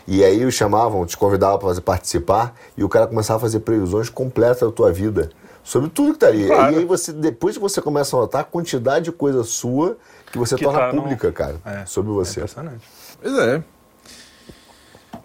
[0.08, 3.60] e aí o chamavam, te convidavam para fazer participar, e o cara começava a fazer
[3.62, 5.30] previsões completas da tua vida.
[5.64, 6.48] Sobre tudo que tá ali.
[6.48, 6.74] Claro.
[6.74, 9.98] E aí você, depois que você começa a notar a quantidade de coisa sua
[10.32, 12.40] que você Que torna tá no- pública, cara, É, sobre você.
[12.40, 12.88] É impressionante.
[13.22, 13.64] Pois é.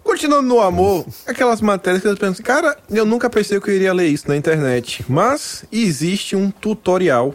[0.05, 3.91] Continuando no amor, aquelas matérias que eu penso, cara, eu nunca pensei que eu iria
[3.91, 5.03] ler isso na internet.
[5.09, 7.33] Mas existe um tutorial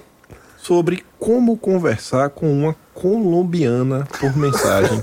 [0.56, 5.02] sobre como conversar com uma colombiana por mensagem.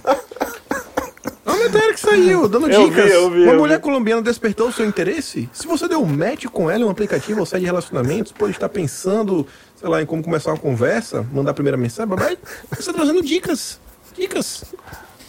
[1.45, 3.06] É uma matéria que saiu, dando Eu dicas.
[3.06, 3.84] vi, eu vi, uma eu mulher vi.
[3.84, 5.49] colombiana despertou o seu interesse?
[5.51, 8.53] Se você deu um match com ela em um aplicativo ou site de relacionamentos, pode
[8.53, 12.38] estar pensando, sei lá, em como começar uma conversa, mandar a primeira mensagem, babai,
[12.69, 13.77] você está trazendo dicas.
[14.17, 14.63] Dicas.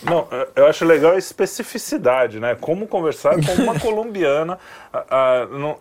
[0.03, 2.57] Não, eu- acho legal a especificidade, né?
[2.61, 4.59] Como conversar com uma colombiana.
[4.93, 5.77] ah, ah, não-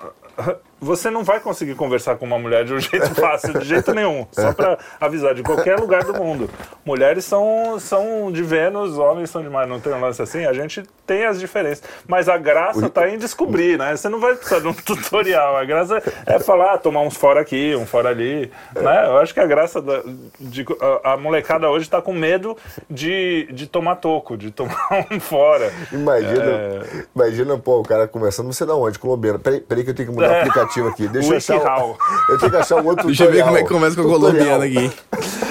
[0.79, 4.27] você não vai conseguir conversar com uma mulher de um jeito fácil, de jeito nenhum.
[4.31, 6.49] Só pra avisar, de qualquer lugar do mundo.
[6.85, 9.69] Mulheres são, são de Vênus, homens são de Marte.
[9.69, 10.45] Não tem um lance assim?
[10.45, 11.83] A gente tem as diferenças.
[12.07, 13.95] Mas a graça tá em descobrir, né?
[13.95, 15.57] Você não vai precisar de um tutorial.
[15.57, 18.51] A graça é falar, ah, tomar uns fora aqui, um fora ali.
[18.75, 19.05] Né?
[19.07, 20.01] Eu acho que a graça da,
[20.39, 20.65] de,
[21.03, 22.55] a, a molecada hoje tá com medo
[22.89, 25.71] de, de tomar toco, de tomar um fora.
[25.91, 27.03] Imagina, É.
[27.15, 28.99] imagina, pô, o cara conversando, você da onde?
[28.99, 29.39] Colombiano.
[29.39, 30.39] Peraí, peraí que eu tenho que mudar o É.
[30.41, 31.07] aplicativo aqui.
[31.07, 31.83] Deixa eu achar.
[31.85, 31.95] Um-
[32.29, 33.47] Eu tenho que achar um outro Deixa eu ver tutorial.
[33.47, 34.59] como é que começa com a Tutorial.
[34.59, 34.91] colombiana aqui.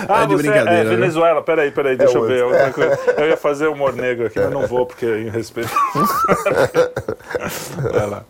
[0.08, 0.80] Ah, é de você brincadeira.
[0.80, 0.90] é né?
[0.96, 1.42] Venezuela.
[1.42, 2.72] Peraí, peraí, deixa É eu ver.
[2.72, 2.98] coisa.
[3.18, 5.70] Eu ia fazer humor negro aqui, mas não vou, porque em respeito.
[7.92, 8.24] Vai lá.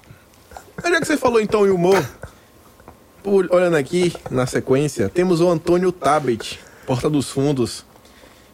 [0.85, 2.03] Já que você falou então em humor,
[3.25, 7.85] olhando aqui na sequência, temos o Antônio Tabet, Porta dos Fundos.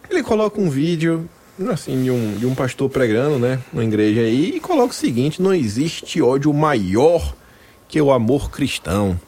[0.09, 1.29] Ele coloca um vídeo,
[1.71, 5.43] assim, de um, de um pastor pregando, né, numa igreja aí, e coloca o seguinte:
[5.43, 7.35] não existe ódio maior
[7.93, 9.21] que o amor cristão.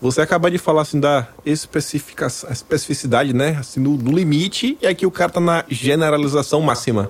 [0.00, 3.56] Você acaba de falar assim da especificação, especificidade, né?
[3.60, 7.08] Assim, do, do limite, e aqui o cara tá na generalização máxima.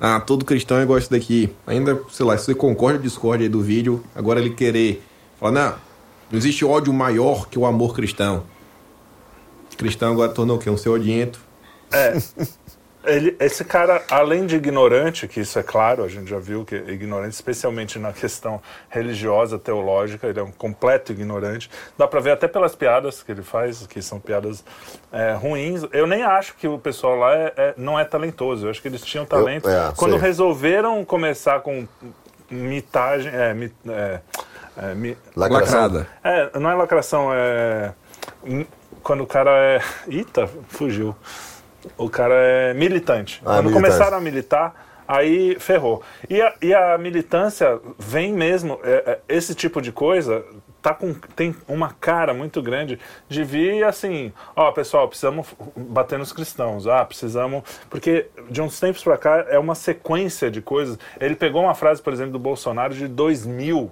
[0.00, 1.52] Ah, todo cristão é igual isso daqui.
[1.66, 5.02] Ainda, sei lá, se você concorda ou discorda aí do vídeo, agora ele querer
[5.40, 5.74] falar, não,
[6.30, 8.44] não existe ódio maior que o amor cristão.
[9.76, 10.70] Cristão agora tornou o quê?
[10.70, 11.40] Um ser odiento.
[11.90, 12.16] É.
[13.04, 16.76] Ele, esse cara, além de ignorante, que isso é claro, a gente já viu que
[16.76, 21.68] é ignorante, especialmente na questão religiosa, teológica, ele é um completo ignorante.
[21.98, 24.64] Dá pra ver até pelas piadas que ele faz, que são piadas
[25.12, 25.82] é, ruins.
[25.92, 28.86] Eu nem acho que o pessoal lá é- é- não é talentoso, eu acho que
[28.88, 29.68] eles tinham talento.
[29.68, 30.20] é, Quando sei.
[30.20, 31.86] resolveram começar com
[32.50, 33.32] mitagem.
[33.34, 34.20] É, mi- é,
[34.76, 35.16] é, mi-.
[35.34, 36.06] Lacrada.
[36.60, 37.92] não é lacração, é.
[38.44, 38.64] hum,
[39.02, 39.80] Quando o cara é.
[40.08, 41.16] Eita, fugiu.
[41.96, 43.40] O cara é militante.
[43.40, 43.74] Ah, quando militante.
[43.74, 46.02] começaram a militar, aí ferrou.
[46.28, 48.78] E a, e a militância vem mesmo.
[48.82, 50.44] é, é, esse tipo de coisa
[50.82, 56.32] tá com, tem uma cara muito grande de vir assim: ó, pessoal, precisamos bater nos
[56.32, 56.86] cristãos.
[56.86, 57.62] Ah, precisamos.
[57.88, 60.98] Porque de uns tempos pra cá é uma sequência de coisas.
[61.20, 63.90] Ele pegou uma frase, por exemplo, do Bolsonaro de 2000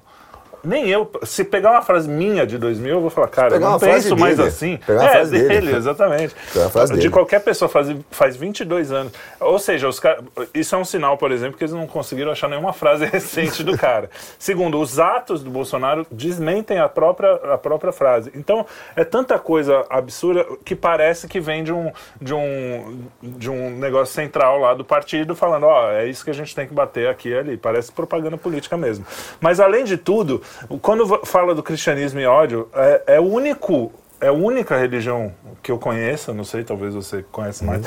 [0.63, 3.79] nem eu, se pegar uma frase minha de 2000, eu vou falar, cara, eu não
[3.79, 4.49] penso mais dele.
[4.49, 4.77] assim.
[4.87, 5.49] Pegar uma é, frase dele.
[5.49, 6.35] dele, exatamente.
[6.71, 7.11] Frase de dele.
[7.11, 9.13] qualquer pessoa faz, faz 22 anos.
[9.41, 12.49] Ou seja, os cara, isso é um sinal, por exemplo, que eles não conseguiram achar
[12.49, 14.11] nenhuma frase recente do cara.
[14.39, 18.31] Segundo, os atos do Bolsonaro desmentem a própria, a própria frase.
[18.35, 23.71] Então, é tanta coisa absurda que parece que vem de um, de um, de um
[23.71, 27.09] negócio central lá do partido falando, ó, é isso que a gente tem que bater
[27.09, 27.57] aqui e ali.
[27.57, 29.05] Parece propaganda política mesmo.
[29.41, 30.43] Mas, além de tudo,
[30.81, 33.93] quando fala do cristianismo e ódio, é, é o único...
[34.23, 37.87] É a única religião que eu conheço, não sei, talvez você conheça mais,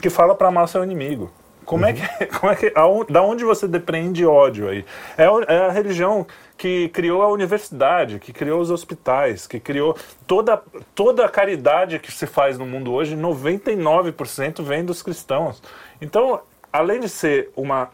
[0.00, 1.30] que fala para amar seu inimigo.
[1.66, 2.72] Como é que, como é que,
[3.12, 4.86] da onde você depreende ódio aí?
[5.18, 9.94] É, é a religião que criou a universidade, que criou os hospitais, que criou
[10.26, 10.62] toda,
[10.94, 15.62] toda a caridade que se faz no mundo hoje, 99% vem dos cristãos.
[16.00, 16.40] Então,
[16.72, 17.90] além de ser uma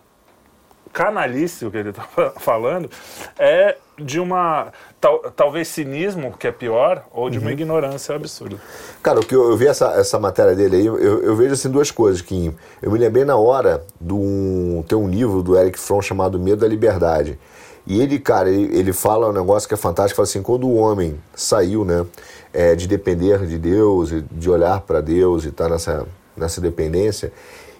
[0.92, 2.04] canalice o que ele está
[2.38, 2.90] falando,
[3.38, 8.56] é de uma, tal, talvez cinismo, que é pior, ou de uma ignorância absurda.
[9.02, 11.70] Cara, o que eu, eu vi essa, essa matéria dele aí, eu, eu vejo assim
[11.70, 15.78] duas coisas, que eu me lembrei na hora de um, tem um livro do Eric
[15.78, 17.38] Fromm chamado Medo da Liberdade.
[17.86, 20.76] E ele, cara, ele, ele fala um negócio que é fantástico, fala assim, quando o
[20.76, 22.06] homem saiu, né,
[22.52, 27.32] é, de depender de Deus, de olhar para Deus e estar nessa, nessa dependência,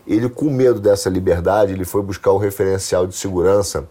[0.07, 3.89] ele com medo dessa liberdade, ele foi buscar o referencial de segurança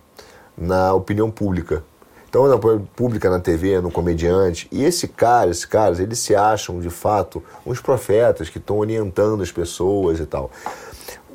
[0.57, 1.83] na opinião pública.
[2.29, 2.57] Então, na
[2.95, 4.67] pública, na TV, no comediante.
[4.71, 9.43] E esse cara, esses caras, eles se acham, de fato, uns profetas que estão orientando
[9.43, 10.49] as pessoas e tal.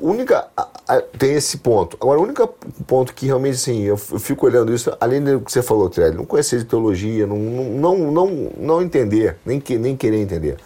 [0.00, 0.48] Única,
[1.18, 1.98] tem esse ponto.
[2.00, 2.48] Agora, o único
[2.86, 6.24] ponto que realmente, assim, eu, fico olhando isso, além do que você falou, Trelli, não
[6.24, 10.56] conhecer de teologia, não, não, não, não entender, nem, que, nem querer entender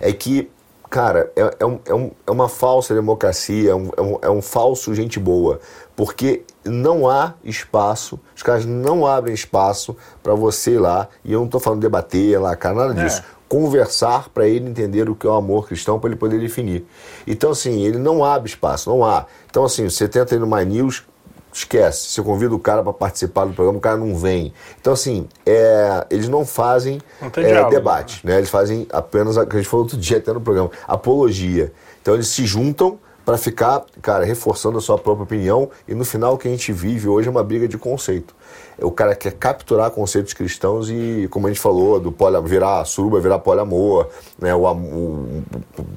[0.00, 0.50] é que,
[0.90, 4.30] cara, é, é, um- é um- é uma falsa democracia, é um, é um- é
[4.30, 5.60] um falso gente boa,
[5.94, 11.38] porque não há espaço, os caras não abrem espaço para você ir lá, e eu
[11.40, 13.22] não estou falando debater lá, cara, nada disso.
[13.48, 16.86] Conversar para ele entender o que é o amor cristão, para ele poder definir.
[17.26, 19.24] Então, assim, ele não abre espaço, não há.
[19.50, 21.04] Então, assim, você tenta ir no My News,
[21.52, 22.08] esquece.
[22.08, 24.52] Você convida o cara para participar do programa, o cara não vem.
[24.80, 28.36] Então, assim, é, eles não fazem Não é, diálogo, debate, né?
[28.38, 31.72] Eles fazem apenas, a a gente falou outro dia até no programa, apologia.
[32.00, 36.32] Então, eles se juntam para ficar, cara, reforçando a sua própria opinião e no final
[36.32, 38.34] o que a gente vive hoje é uma briga de conceito.
[38.80, 43.20] O cara quer capturar conceitos cristãos e, como a gente falou, do poli, virar suruba,
[43.20, 44.06] virar poliamor,
[44.38, 44.54] né?
[44.54, 45.42] o, o-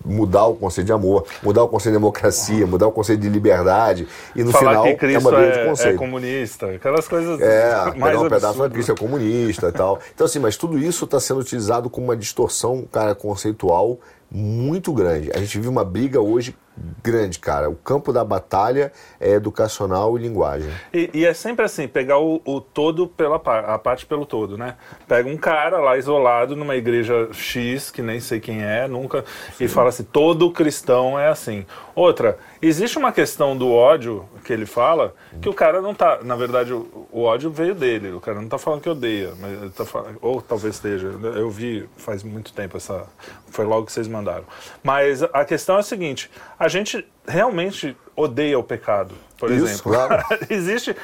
[0.04, 4.10] mudar o conceito de amor, mudar o conceito de democracia, mudar o conceito de liberdade
[4.36, 5.98] e no Falar final é uma briga de é, é conceito.
[5.98, 10.00] comunista, aquelas coisas É, mais pegar um pedaço de Cristo é comunista e tal.
[10.14, 14.00] Então, assim, mas tudo isso está sendo utilizado como uma distorção, cara, conceitual
[14.32, 15.30] muito grande.
[15.36, 16.56] A gente vive uma briga hoje
[17.04, 17.70] grande, cara.
[17.70, 20.72] O campo da batalha é educacional e linguagem.
[20.94, 24.76] E, e é sempre assim, pegar o, o todo pela a parte pelo todo, né?
[25.08, 29.26] Pega um cara lá isolado numa igreja X, que nem sei quem é, nunca,
[29.60, 31.66] e fala assim, todo cristão é assim.
[31.94, 36.36] Outra, existe uma questão do ódio que ele fala, que o cara não tá, na
[36.36, 39.86] verdade, o, o ódio veio dele, o cara não tá falando que odeia, mas tá
[39.86, 43.06] falando, ou talvez esteja, eu vi faz muito tempo essa,
[43.50, 44.44] foi logo que vocês mandaram.
[44.84, 49.92] Mas a questão é a seguinte, a gente realmente odeia o pecado, por Isso, exemplo.
[49.94, 50.24] claro.
[50.50, 50.96] Existe.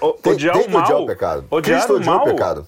[0.00, 0.82] o- Tem- odiar tem o mal.
[0.82, 1.44] odiar o pecado.
[1.50, 2.66] Odiar Cristo o odiou o mal pecado.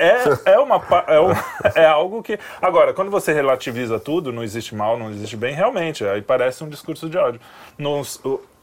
[0.00, 0.76] É, é, uma,
[1.08, 1.32] é, um-
[1.74, 2.38] é algo que.
[2.62, 6.68] Agora, quando você relativiza tudo, não existe mal, não existe bem, realmente, aí parece um
[6.68, 7.40] discurso de ódio.
[7.78, 8.20] Nos-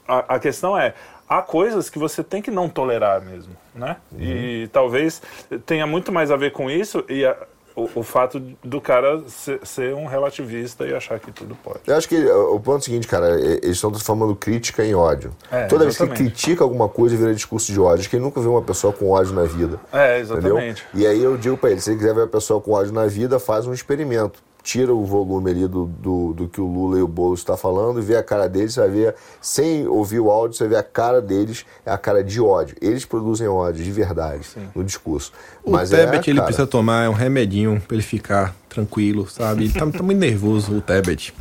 [0.07, 0.93] a, a questão é.
[1.27, 3.97] Há coisas que você tem que não tolerar mesmo, né?
[4.11, 4.19] Uhum.
[4.21, 5.21] E talvez
[5.65, 7.35] tenha muito mais a ver com isso e a-
[7.75, 11.79] o, o fato do cara ser, ser um relativista e achar que tudo pode.
[11.87, 14.85] Eu acho que uh, o ponto é o seguinte, cara, é- eles estão transformando crítica
[14.85, 15.31] em ódio.
[15.51, 16.31] É, Toda vez que exatamente.
[16.31, 17.99] critica alguma coisa, vira discurso de ódio.
[18.01, 19.79] Acho que ele nunca viu uma pessoa com ódio na vida.
[19.91, 20.37] É, Entendeu?
[20.59, 20.85] exatamente.
[20.93, 23.07] E aí eu digo pra ele, se ele quiser ver a pessoa com ódio na
[23.07, 24.41] vida, faz um experimento.
[24.65, 27.99] Tira o volume ali do, do, do que o Lula e o Boulos estão falando
[27.99, 30.83] e vê a cara deles, você vai ver, sem ouvir o áudio, você ver a
[30.83, 32.75] cara deles, é a cara de ódio.
[32.81, 35.31] Eles produzem ódio de verdade no discurso.
[35.63, 39.65] O Mas Tebet, é, ele precisa tomar um remedinho pra ele ficar tranquilo, sabe?
[39.65, 41.31] Ele tá, tá muito nervoso, o Tebet.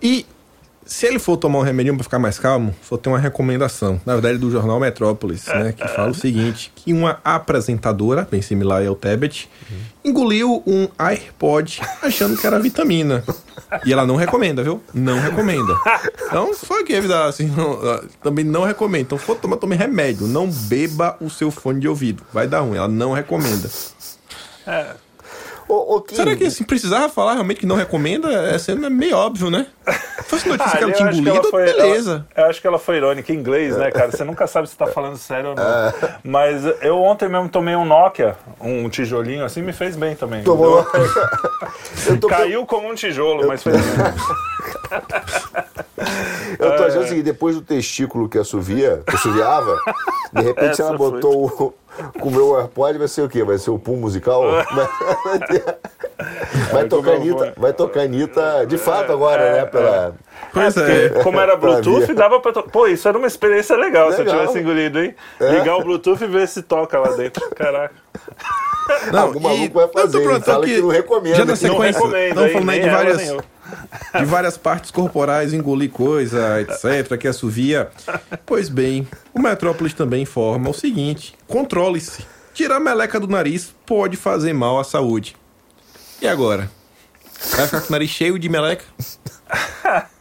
[0.00, 0.24] E
[0.84, 4.00] se ele for tomar um remedinho pra ficar mais calmo, só tem uma recomendação.
[4.04, 5.72] Na verdade, do jornal Metrópolis, né?
[5.72, 9.48] Que fala o seguinte: que uma apresentadora, bem similar ao Tebet,
[10.04, 13.24] engoliu um AirPod achando que era vitamina.
[13.84, 14.82] E ela não recomenda, viu?
[14.92, 15.74] Não recomenda.
[16.26, 19.02] Então, só que avisar assim, não, ah, também não recomenda.
[19.02, 20.26] Então, for tomar, tome remédio.
[20.26, 22.22] Não beba o seu fone de ouvido.
[22.32, 22.76] Vai dar ruim.
[22.76, 23.68] Ela não recomenda.
[25.68, 28.30] Ô, ô, Kim, Será que assim, precisava falar realmente que não recomenda?
[28.32, 29.66] É sendo meio óbvio, né?
[30.18, 32.26] Se fosse notícia Ah, que ela eu tinha ela engolido, foi- beleza.
[32.34, 34.10] ela- eu acho que ela foi irônica em inglês, né, cara?
[34.10, 35.62] Você nunca sabe se tá falando sério ou não.
[35.62, 36.18] É.
[36.22, 40.42] Mas eu ontem mesmo tomei um Nokia, um tijolinho assim, me fez bem também.
[40.44, 40.84] Tomou.
[42.06, 44.04] Eu tô, Caiu como um tijolo, mas fez bem.
[46.58, 49.76] eu tô achando o seguinte, depois do testículo que assovia, que assoviava,
[50.32, 51.10] de repente Essa ela foi.
[51.12, 51.74] botou o,
[52.20, 53.42] com o meu AirPod, vai ser o quê?
[53.44, 54.42] Vai ser o pum musical?
[56.72, 59.64] Vai, tocar Anitta, vai tocar Anitta de fato agora, né?
[59.66, 60.14] Pela...
[60.52, 61.08] Pois é.
[61.08, 62.52] Porque, como era Bluetooth, dava pra.
[62.52, 64.40] to- Pô, isso era uma experiência legal, se eu Legal.
[64.40, 65.14] tivesse engolido, hein?
[65.40, 65.50] É.
[65.50, 67.48] Ligar o Bluetooth e ver se toca lá dentro.
[67.50, 67.94] Caraca.
[69.12, 72.14] Não, Algum maluco vai fazer, fala que não recomenda, Já na que não sequência, estamos
[72.14, 72.32] hein?
[72.52, 73.36] falando aí de várias.
[74.18, 77.90] de várias partes corporais, engolir coisa, etc., que assovia.
[78.44, 82.24] Pois bem, o Metrópolis também informa o seguinte: controle-se.
[82.52, 85.36] Tirar a meleca do nariz pode fazer mal à saúde.
[86.22, 86.70] E agora?
[87.56, 88.84] Vai ficar com o nariz cheio de meleca?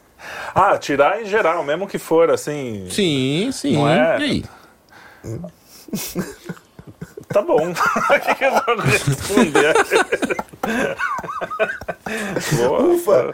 [0.55, 2.87] Ah, tirar em geral, mesmo que for assim.
[2.91, 3.73] Sim, sim.
[3.73, 4.19] Não é?
[4.19, 4.45] E aí?
[7.33, 7.73] Tá bom.
[8.13, 9.73] O que, que eu vou responder?
[12.55, 12.81] Boa.
[12.83, 13.33] Ufa!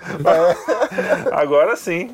[1.31, 2.13] Agora sim.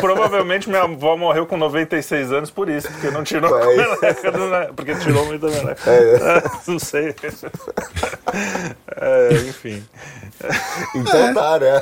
[0.00, 3.76] Provavelmente minha avó morreu com 96 anos por isso, porque não tirou a Vai.
[3.76, 5.90] meleca do Porque tirou muito da meleca.
[5.90, 6.42] É.
[6.70, 7.14] Não sei.
[8.96, 9.84] É, enfim.
[10.94, 11.80] Então tá, né?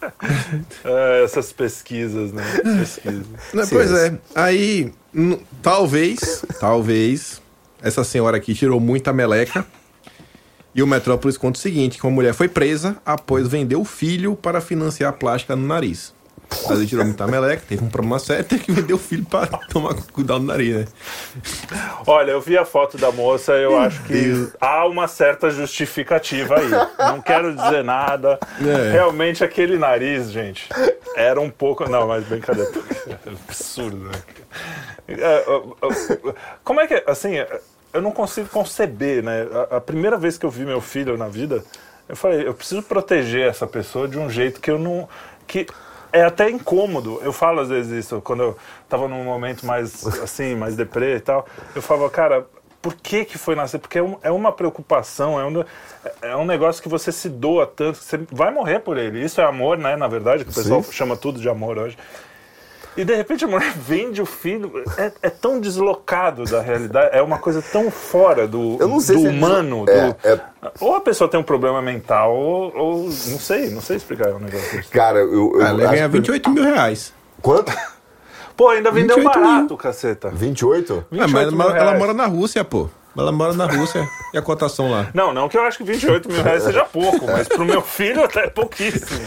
[0.84, 2.42] É, essas pesquisas, né?
[2.78, 3.26] Pesquisas.
[3.52, 4.18] Não, pois é.
[4.34, 4.92] Aí,
[5.62, 7.42] talvez, talvez,
[7.82, 9.66] essa senhora aqui tirou muita meleca.
[10.74, 14.36] E o Metrópolis conta o seguinte: que uma mulher foi presa após vender o filho
[14.36, 16.14] para financiar a plástica no nariz.
[16.68, 19.46] Mas ele tirou muita meleca, teve um problema sério, teve que vender o filho para
[19.68, 20.84] tomar cuidado no nariz, né?
[22.06, 24.50] Olha, eu vi a foto da moça, eu acho que Deus.
[24.60, 26.68] há uma certa justificativa aí.
[27.10, 28.38] Não quero dizer nada.
[28.60, 28.92] É.
[28.92, 30.68] Realmente aquele nariz, gente,
[31.16, 31.88] era um pouco.
[31.88, 32.70] Não, mas brincadeira.
[33.08, 34.12] É absurdo, né?
[35.08, 36.32] É, ó, ó,
[36.64, 37.02] Como é que.
[37.06, 37.34] Assim,
[37.92, 39.46] eu não consigo conceber, né?
[39.70, 41.62] A- A primeira vez que eu vi meu filho na vida,
[42.08, 45.08] eu falei, eu preciso proteger essa pessoa de um jeito que eu não.
[45.46, 45.66] que
[46.20, 47.20] é até incômodo.
[47.22, 48.56] Eu falo às vezes isso, quando eu
[48.88, 51.46] tava num momento mais assim, mais deprê e tal.
[51.74, 52.46] Eu falava, cara,
[52.80, 53.78] por que que foi nascer?
[53.78, 55.64] Porque é, um- é uma preocupação, é um,
[56.22, 59.22] é um negócio que você se doa tanto, que você vai morrer por ele.
[59.24, 59.96] Isso é amor, né?
[59.96, 60.92] Na verdade, que o pessoal Sim.
[60.92, 61.96] chama tudo de amor hoje.
[62.96, 64.72] E de repente a mulher vende o filho.
[64.96, 69.16] É, é tão deslocado da realidade, é uma coisa tão fora do, Eu não sei
[69.16, 69.84] do é humano.
[69.84, 70.40] deslo- do- é, é-
[70.80, 74.38] Ou a pessoa tem um problema mental, ou, ou não sei, não sei explicar um
[74.38, 74.88] negócio desse.
[74.88, 75.52] Cara, eu.
[75.54, 77.12] eu ela ia acho ganhar que- 28 mil reais.
[77.42, 77.70] Quanto?
[78.56, 80.30] Pô, ainda vendeu 28 barato, caceta.
[80.30, 81.04] 28?
[81.12, 81.98] Ah, mas 28 mil ela, ela reais.
[81.98, 82.88] mora na Rússia, pô.
[83.16, 84.08] Ela mora na Rússia.
[84.34, 85.08] E a cotação lá?
[85.14, 88.24] Não, não que eu acho que 28 mil reais seja pouco, mas pro meu filho
[88.24, 89.20] até é pouquíssimo.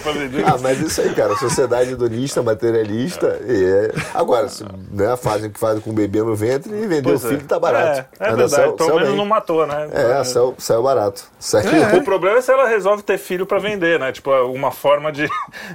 [0.46, 3.40] Ah, mas isso aí, cara, sociedade hedonista, materialista.
[3.48, 3.92] E é...
[4.14, 7.24] Agora, se, né, fazem o que fazem com o bebê no ventre e vender Pois
[7.24, 7.30] o é.
[7.32, 8.06] filho tá barato.
[8.20, 9.90] É, é Mas verdade, saiu- pelo menos não matou, né?
[9.92, 11.24] É, saiu, saiu barato.
[11.40, 11.98] Saiu.
[12.00, 14.12] O problema é se ela resolve ter filho pra vender, né?
[14.12, 15.28] Tipo, uma forma de,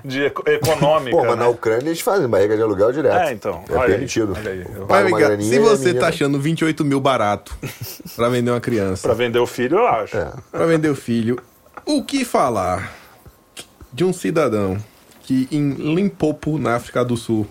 [0.04, 1.16] de eco- econômica.
[1.16, 1.44] Pô, mas né?
[1.44, 3.16] na Ucrânia eles fazem barriga de aluguel direto.
[3.16, 3.64] É, então.
[3.68, 4.36] É olha aí, permitido.
[4.38, 5.04] olha aí.
[5.04, 7.54] Miguel, graninha se você tá achando 28 mil barato
[8.16, 10.16] pra vender uma criança, Pra vender o filho, eu acho.
[10.16, 10.32] É.
[10.50, 11.38] pra vender o filho,
[11.86, 12.92] o que falar
[13.92, 14.76] de um cidadão
[15.22, 17.46] que em Limpopo, na África do Sul,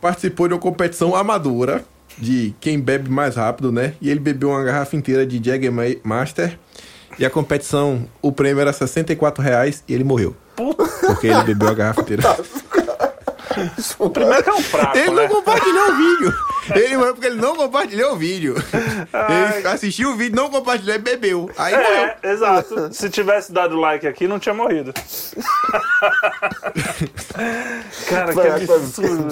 [0.00, 1.84] participou de uma competição amadora
[2.18, 3.94] de quem bebe mais rápido, né?
[4.00, 6.58] E ele bebeu uma garrafa inteira de Jagger Ma- Master.
[7.18, 10.34] E a competição, o prêmio era 64 reais e ele morreu.
[11.06, 12.22] Porque ele bebeu a garrafa inteira.
[14.12, 15.22] Primeiro que é um fraco, Ele né?
[15.22, 16.34] não compartilhou o vídeo.
[16.74, 18.56] Ele morreu porque ele não compartilhou o vídeo.
[19.58, 21.48] Ele assistiu o vídeo, não compartilhou e bebeu.
[21.56, 21.86] Aí morreu.
[21.96, 22.92] É, exato.
[22.92, 24.92] Se tivesse dado like aqui, não tinha morrido.
[28.08, 28.40] Cara, que
[28.72, 29.24] absurdo.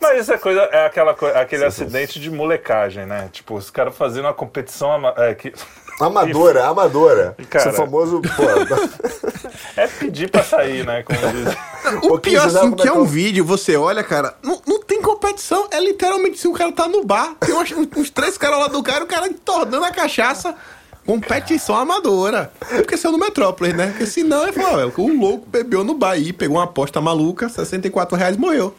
[0.00, 3.28] Mas isso é coisa, é aquela coi- aquele acidente de molecagem, né?
[3.32, 5.52] Tipo, os caras fazendo uma competição é, que
[6.00, 7.36] Amadora, amadora.
[7.48, 7.68] Cara.
[7.68, 8.42] Esse famoso, pô.
[9.76, 11.02] é pedir pra sair, né?
[11.02, 12.14] Como.
[12.14, 14.80] O pior sabe assim, que é é que um vídeo, você olha, cara, não, não
[14.82, 15.68] tem competição.
[15.70, 18.82] É literalmente se o cara tá no bar, tem uns, uns três caras lá do
[18.82, 20.54] cara, o cara tornando a cachaça.
[21.04, 22.52] Competição amadora.
[22.70, 23.88] É porque saiu no Metrópolis, né?
[23.88, 28.16] Porque senão ele falou, o louco bebeu no bar aí, pegou uma aposta maluca, 64
[28.16, 28.72] reais morreu.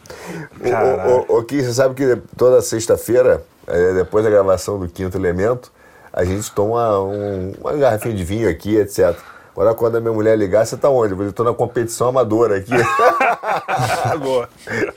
[0.62, 1.06] Caraca.
[1.06, 5.18] O, o, o Kim, você sabe que toda sexta-feira, é, depois da gravação do Quinto
[5.18, 5.70] Elemento,
[6.16, 9.16] a gente toma um, uma garrafinha de vinho aqui, etc.
[9.50, 11.12] Agora, quando a minha mulher ligar, você tá onde?
[11.12, 12.72] Eu tô na competição amadora aqui.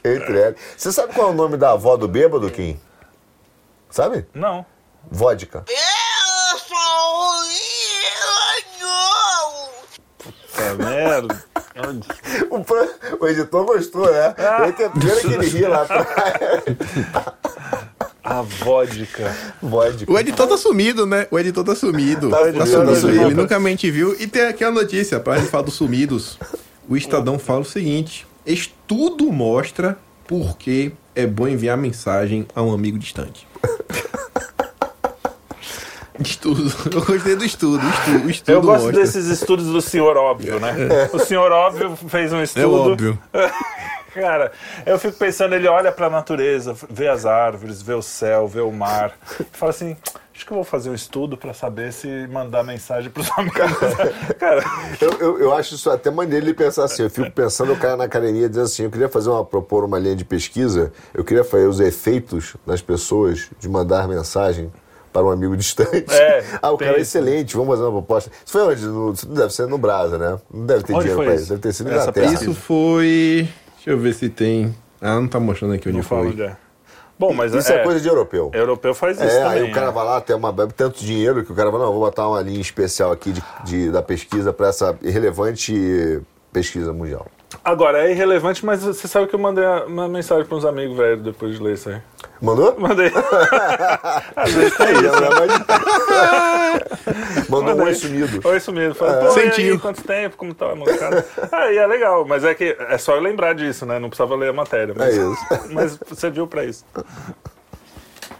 [0.04, 0.56] Entre Entrega.
[0.76, 2.80] Você sabe qual é o nome da avó do bêbado, Kim?
[3.90, 4.28] Sabe?
[4.34, 4.64] Não.
[5.10, 5.64] Vodka.
[5.68, 6.78] Eu sou
[10.18, 11.44] Puta merda.
[12.50, 14.36] o, o editor gostou, né?
[14.38, 14.68] Ah.
[14.68, 16.06] Eu que ele ri lá atrás.
[18.30, 19.36] A vodka.
[19.62, 20.12] Vodka.
[20.12, 21.28] O editor tá sumido, né?
[21.32, 22.30] O editor tá sumido.
[22.30, 23.20] Tá Tá, sumido, sumido.
[23.20, 23.26] tá.
[23.26, 24.16] Ele nunca mente viu.
[24.20, 26.38] E tem aqui a notícia, pra gente falar dos sumidos.
[26.90, 29.98] O Estadão fala o seguinte: estudo mostra
[30.28, 33.48] por que é bom enviar mensagem a um amigo distante.
[36.20, 36.74] Estudo.
[36.92, 37.88] Eu gostei do estudo.
[37.88, 39.02] Estudo, estudo Eu gosto mostra.
[39.04, 40.74] desses estudos do senhor óbvio, né?
[41.14, 42.92] O senhor óbvio fez um É estudo.
[42.92, 43.20] óbvio.
[44.22, 44.52] Cara,
[44.86, 48.72] eu fico pensando, ele olha pra natureza, vê as árvores, vê o céu, vê o
[48.72, 49.96] mar, e fala assim:
[50.34, 53.58] acho que eu vou fazer um estudo pra saber se mandar mensagem pros amigos.
[54.40, 54.64] Cara,
[55.00, 57.04] Eu, eu, eu acho isso até maneiro ele pensar assim.
[57.04, 60.00] Eu fico pensando o cara na academia dizendo assim: eu queria fazer uma, propor uma
[60.00, 64.72] linha de pesquisa, eu queria fazer os efeitos nas pessoas de mandar mensagem
[65.12, 66.14] para um amigo distante.
[66.14, 68.32] É, ah, o tem cara é excelente, vamos fazer uma proposta.
[68.46, 68.86] Isso foi onde?
[68.86, 70.38] No, deve ser no Brasa, né?
[70.54, 71.50] Não deve ter Onde dinheiro pra isso?
[71.50, 72.34] Deve ter sido na Terra.
[72.34, 73.50] Isso foi.
[73.88, 74.76] Deixa eu ver se tem.
[75.00, 76.32] Ah, não tá mostrando aqui onde não fala foi.
[76.32, 76.58] onde é.
[77.18, 78.52] Bom, mas Isso é, coisa de europeu.
[78.54, 79.62] Europeu faz isso É, também.
[79.64, 79.92] aí o cara né?
[79.94, 82.60] vai lá, tem uma, tanto dinheiro que o cara fala, não, vou botar uma linha
[82.60, 86.22] especial aqui de, de- da pesquisa para essa irrelevante
[86.52, 87.26] pesquisa mundial.
[87.64, 91.24] Agora, é irrelevante, mas você sabe que eu mandei uma mensagem para uns amigos velhos
[91.24, 92.02] depois de ler isso aí.
[92.42, 92.76] Mandou?
[92.78, 93.10] Mandei.
[94.36, 95.16] Às vezes tem Aí, isso.
[95.16, 95.52] é mais-
[97.50, 97.86] Mandou um Mandei.
[97.88, 98.42] oi sumido.
[98.48, 98.96] Oi sumido.
[98.96, 99.74] Fala, pô, e Sentiu.
[99.74, 100.36] aí, quanto tempo?
[100.36, 101.26] Como tá, molecada?
[101.52, 103.98] Aí é legal, mas é que é só eu lembrar disso, né?
[103.98, 104.94] Não precisava ler a matéria.
[104.96, 105.46] Mas, É isso.
[105.72, 106.84] mas serviu pra isso.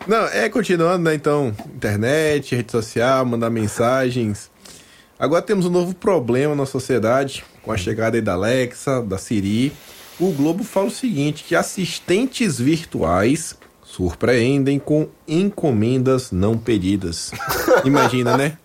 [0.06, 1.14] Não, é continuando, né?
[1.14, 4.50] Então, internet, rede social, mandar mensagens.
[5.20, 9.74] Agora temos um novo problema na sociedade, com a chegada aí da Alexa, da Siri.
[10.20, 17.32] O Globo fala o seguinte, que assistentes virtuais surpreendem com encomendas não pedidas.
[17.86, 18.58] Imagina, né?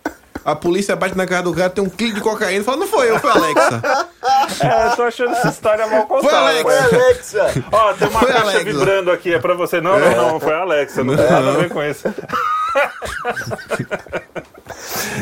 [0.44, 2.86] A polícia bate na cara do cara, tem um clique de cocaína e fala, não
[2.88, 3.82] foi eu, foi a Alexa.
[4.60, 6.28] É, eu tô achando essa história mal contada.
[6.28, 6.64] Foi, Alex.
[6.64, 7.64] Oi, mas- Alexa!
[7.72, 8.64] Ó, tem uma Foi, caixa Alexa.
[8.64, 9.80] vibrando aqui, é pra você.
[9.80, 12.08] Não, não, não, foi a Alexa, não tem nada a ver com isso.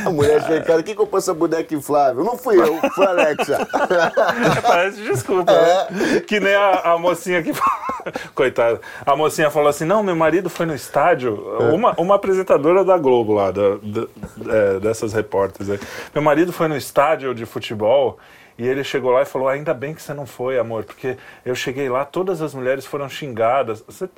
[0.05, 2.25] A mulher chega em casa, quem comprou essa boneca inflável?
[2.25, 3.69] Não fui eu, foi a Alexa.
[4.63, 6.21] Parece desculpa, né?
[6.27, 7.53] Que nem a, a mocinha que.
[8.35, 8.81] Coitada.
[9.05, 11.35] A mocinha falou assim: não, meu marido foi no estádio.
[11.73, 14.07] Uma, uma apresentadora da Globo lá, da, da-
[14.77, 15.81] é, dessas repórteres aí.
[16.15, 18.19] Meu marido foi no estádio de futebol.
[18.59, 21.17] E ele chegou lá e falou: Ainda bem que você não foi, amor, porque
[21.47, 23.83] eu cheguei lá, todas as mulheres foram xingadas.
[23.87, 24.09] Você-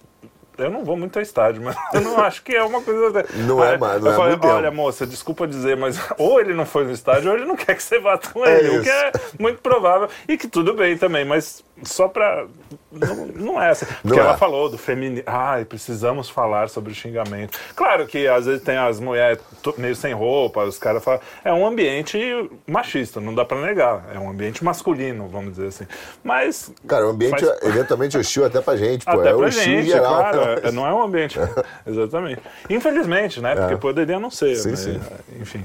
[0.62, 3.24] eu não vou muito ao estádio, mas eu não acho que é uma coisa.
[3.34, 6.66] Não é, não eu é falei, olha, tempo." moça, desculpa dizer, mas ou ele não
[6.66, 8.78] foi no estádio ou ele não quer que você vá com É ele.
[8.78, 10.08] o que é muito provável.
[10.28, 12.46] E que tudo bem também, mas só pra.
[12.90, 13.86] Não, não é assim.
[14.02, 14.36] Porque Não ela é.
[14.36, 15.22] falou do feminino.
[15.26, 17.58] Ai, precisamos falar sobre o xingamento.
[17.74, 19.38] Claro que às vezes tem as mulheres
[19.78, 21.20] meio sem roupa, os caras falam.
[21.44, 22.18] É um ambiente
[22.66, 24.04] machista, não dá pra negar.
[24.14, 25.86] É um ambiente masculino, vamos dizer assim.
[26.22, 26.70] Mas.
[26.86, 29.18] Cara, o ambiente faz- é eventualmente hostil até pra gente, pô.
[29.18, 30.14] até é pra gente, geral.
[30.18, 30.40] claro.
[30.66, 31.38] é- não é um ambiente.
[31.86, 32.42] Exatamente.
[32.68, 33.54] Infelizmente, né?
[33.56, 33.76] Porque É.
[33.78, 34.54] poderia não ser.
[34.56, 35.00] Sim, mas, sim.
[35.40, 35.64] Enfim.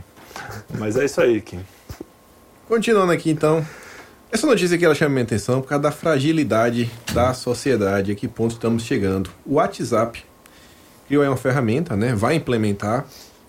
[0.80, 1.64] Mas é isso aí, Kim.
[2.68, 3.66] Continuando aqui então.
[4.30, 8.28] Essa notícia aqui ela chama minha atenção por causa da fragilidade da sociedade, a que
[8.28, 9.30] ponto estamos chegando.
[9.46, 10.24] O WhatsApp
[11.08, 12.14] criou aí uma ferramenta, né?
[12.14, 13.08] Vai implementar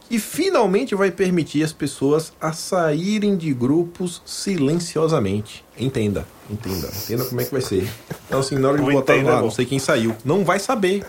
[0.09, 5.65] e finalmente vai permitir as pessoas a saírem de grupos silenciosamente.
[5.77, 7.89] Entenda, entenda, entenda como é que vai ser.
[8.27, 10.61] Então, assim, na hora de O botar entenda lá, não sei quem saiu, não vai
[10.61, 11.05] saber.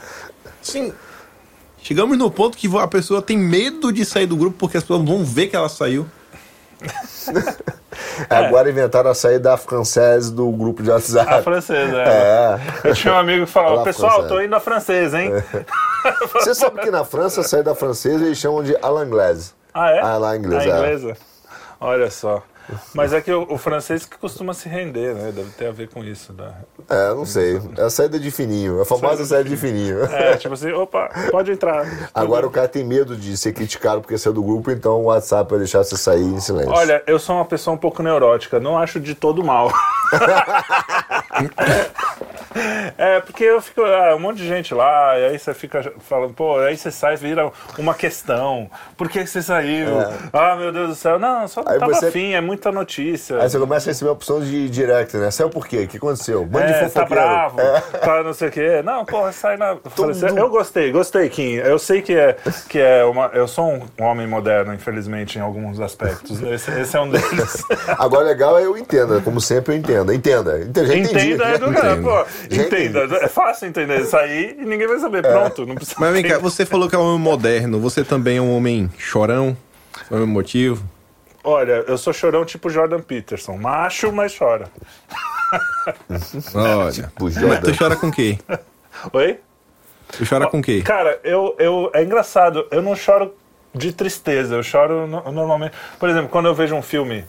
[0.64, 0.92] Sim.
[1.82, 5.08] Chegamos no ponto que a pessoa tem medo de sair do grupo porque as pessoas
[5.08, 6.08] vão ver que ela saiu.
[8.30, 11.34] Agora inventaram a saída francesa do grupo de WhatsApp.
[11.34, 12.60] A francesa, é.
[12.84, 12.90] É.
[12.90, 15.32] Eu tinha um amigo que falava, pessoal, francesa." tô indo à francesa, hein?
[16.34, 19.54] Você sabe que na França a saída francesa eles chamam de à l'anglaise.
[19.74, 20.00] Ah, é?
[20.00, 20.78] Ah, lá em inglês, A é.
[20.78, 21.18] inglesa.
[21.80, 22.44] Olha só.
[22.94, 25.32] Mas é que o, o francês que costuma se render, né?
[25.32, 26.34] Deve ter a ver com isso.
[26.34, 26.52] Né?
[26.90, 27.60] É, não sei.
[27.78, 28.82] É a saída de fininho.
[28.82, 30.04] A famosa saída de fininho.
[30.06, 31.86] É, tipo assim, opa, pode entrar.
[32.14, 35.50] Agora o cara tem medo de ser criticado porque saiu do grupo, então o WhatsApp
[35.50, 36.72] vai deixar você sair em silêncio.
[36.72, 39.72] Olha, eu sou uma pessoa um pouco neurótica, não acho de todo mal.
[42.98, 46.34] É, porque eu fico, ah, um monte de gente lá, e aí você fica falando,
[46.34, 48.70] pô, aí você sai, vira uma questão.
[48.98, 49.88] Por que você saiu?
[50.34, 51.20] Ah, meu Deus do céu.
[51.20, 51.76] Não, só não É.
[51.76, 53.42] Aí tava você- afim, é muita notícia.
[53.42, 55.32] Aí você começa a receber opção de direct, né?
[55.32, 55.84] Saiu por quê?
[55.84, 56.46] O que aconteceu?
[56.46, 57.10] Bando de É, tá fofoqueiro.
[57.10, 57.80] bravo, É.
[57.80, 58.82] tá não sei o quê.
[58.84, 59.78] Não, porra, sai na.
[59.98, 61.54] Eu, assim, gostei, gostei, Kim.
[61.54, 62.36] Eu sei que é,
[62.68, 63.28] que é uma.
[63.34, 63.66] Eu sou
[63.98, 66.42] um homem moderno, infelizmente, em alguns aspectos.
[66.44, 67.64] Esse, esse é um deles.
[67.98, 70.14] Agora legal é eu entenda, como sempre eu entenda.
[70.14, 70.60] Entenda.
[70.62, 71.34] Entenda, já entendi.
[71.34, 72.26] Entenda, é do cara, pô.
[72.52, 73.00] Entenda.
[73.22, 74.06] É fácil entender.
[74.06, 75.22] Sair e ninguém vai saber.
[75.22, 75.96] Pronto, não precisa.
[76.00, 78.90] Mas vem cá, você falou que é um homem moderno, você também é um homem
[78.98, 79.56] chorão?
[80.12, 80.84] Homem emotivo?
[81.44, 83.56] Olha, eu sou chorão tipo Jordan Peterson.
[83.58, 84.70] Macho, mas chora.
[86.54, 87.12] Olha.
[87.20, 87.62] Mas Jordan.
[87.72, 88.40] tu chora com quem?
[89.14, 89.40] Oi?
[90.12, 90.82] Tu chora com quem?
[90.82, 92.68] Cara, eu, eu, é engraçado.
[92.72, 93.34] Eu não choro
[93.74, 94.56] de tristeza.
[94.56, 95.74] Eu choro no- normalmente.
[96.00, 97.26] Por exemplo, quando eu vejo um filme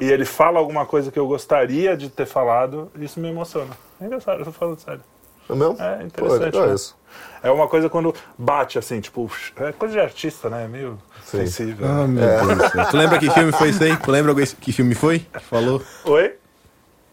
[0.00, 3.76] e ele fala alguma coisa que eu gostaria de ter falado, isso me emociona.
[4.00, 5.00] É engraçado, eu tô falando sério.
[5.48, 5.76] É mesmo?
[5.78, 6.74] É interessante, Pô, legal né?
[6.74, 6.96] isso.
[7.42, 10.64] É uma coisa quando bate assim, tipo, é coisa de artista, né?
[10.64, 11.38] É meio Sim.
[11.46, 11.86] sensível.
[11.88, 12.86] Ah, meu Deus do céu.
[12.90, 13.96] Tu lembra que filme foi esse aí?
[13.96, 15.26] Tu lembra que filme foi?
[15.42, 15.82] Falou?
[16.04, 16.34] Oi?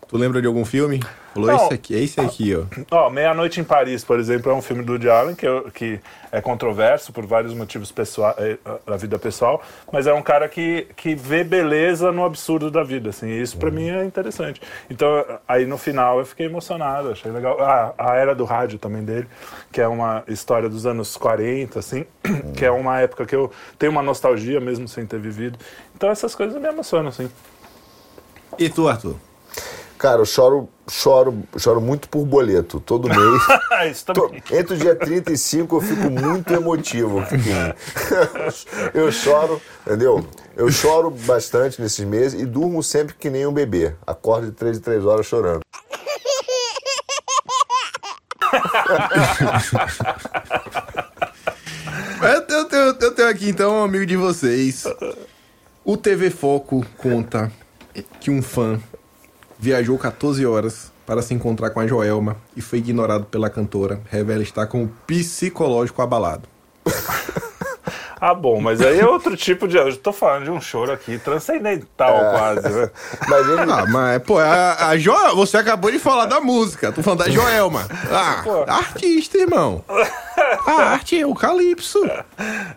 [0.07, 1.01] Tu lembra de algum filme?
[1.33, 1.55] Falou Não.
[1.57, 2.63] esse aqui, é esse aqui, ó.
[2.91, 5.99] Ó, Meia-Noite em Paris, por exemplo, é um filme do Woody Allen que, eu- que
[6.31, 10.87] é controverso por vários motivos pessoais, eh, da vida pessoal, mas é um cara que,
[10.95, 14.61] que vê beleza no absurdo da vida, assim, e isso pra mim é interessante.
[14.89, 17.57] Então, aí no final eu fiquei emocionado, achei legal.
[17.59, 19.27] Ah, a Era do Rádio também dele,
[19.73, 22.05] que é uma história dos anos 40, assim,
[22.55, 25.57] que é uma época que eu tenho uma nostalgia mesmo sem ter vivido.
[25.95, 27.29] Então essas coisas me emocionam, assim.
[28.57, 29.15] E tu, Arthur?
[29.97, 32.79] Cara, eu choro, choro, choro muito por boleto.
[32.81, 33.41] Todo mês.
[33.91, 34.43] Isso também.
[34.51, 37.23] Entre o dia 35 eu fico muito emotivo.
[38.93, 40.25] Eu choro, entendeu?
[40.55, 43.95] Eu choro bastante nesses meses e durmo sempre que nem um bebê.
[44.05, 45.61] Acordo de 3 em 3 horas chorando.
[52.21, 54.85] Eu, eu tenho- eu tenho aqui então um amigo de vocês.
[55.83, 57.51] O TV Foco conta
[58.19, 58.79] que um fã
[59.65, 63.99] viajou 14 horas para se encontrar com a Joelma e foi ignorado pela cantora.
[64.11, 66.47] Revela estar com o psicológico abalado.
[68.19, 69.77] Ah, bom, mas aí é outro tipo de.
[69.77, 72.89] Eu tô falando de um choro aqui, transcendental quase, né?
[73.27, 73.61] Mas ele.
[73.71, 75.13] Ah, mas, pô, a, a Jo...
[75.35, 76.91] você acabou de falar da música.
[76.91, 77.87] Tô falando da Joelma.
[78.11, 78.63] Ah, Pô.
[78.67, 79.83] artista, irmão.
[80.67, 81.99] A arte é o Calypso.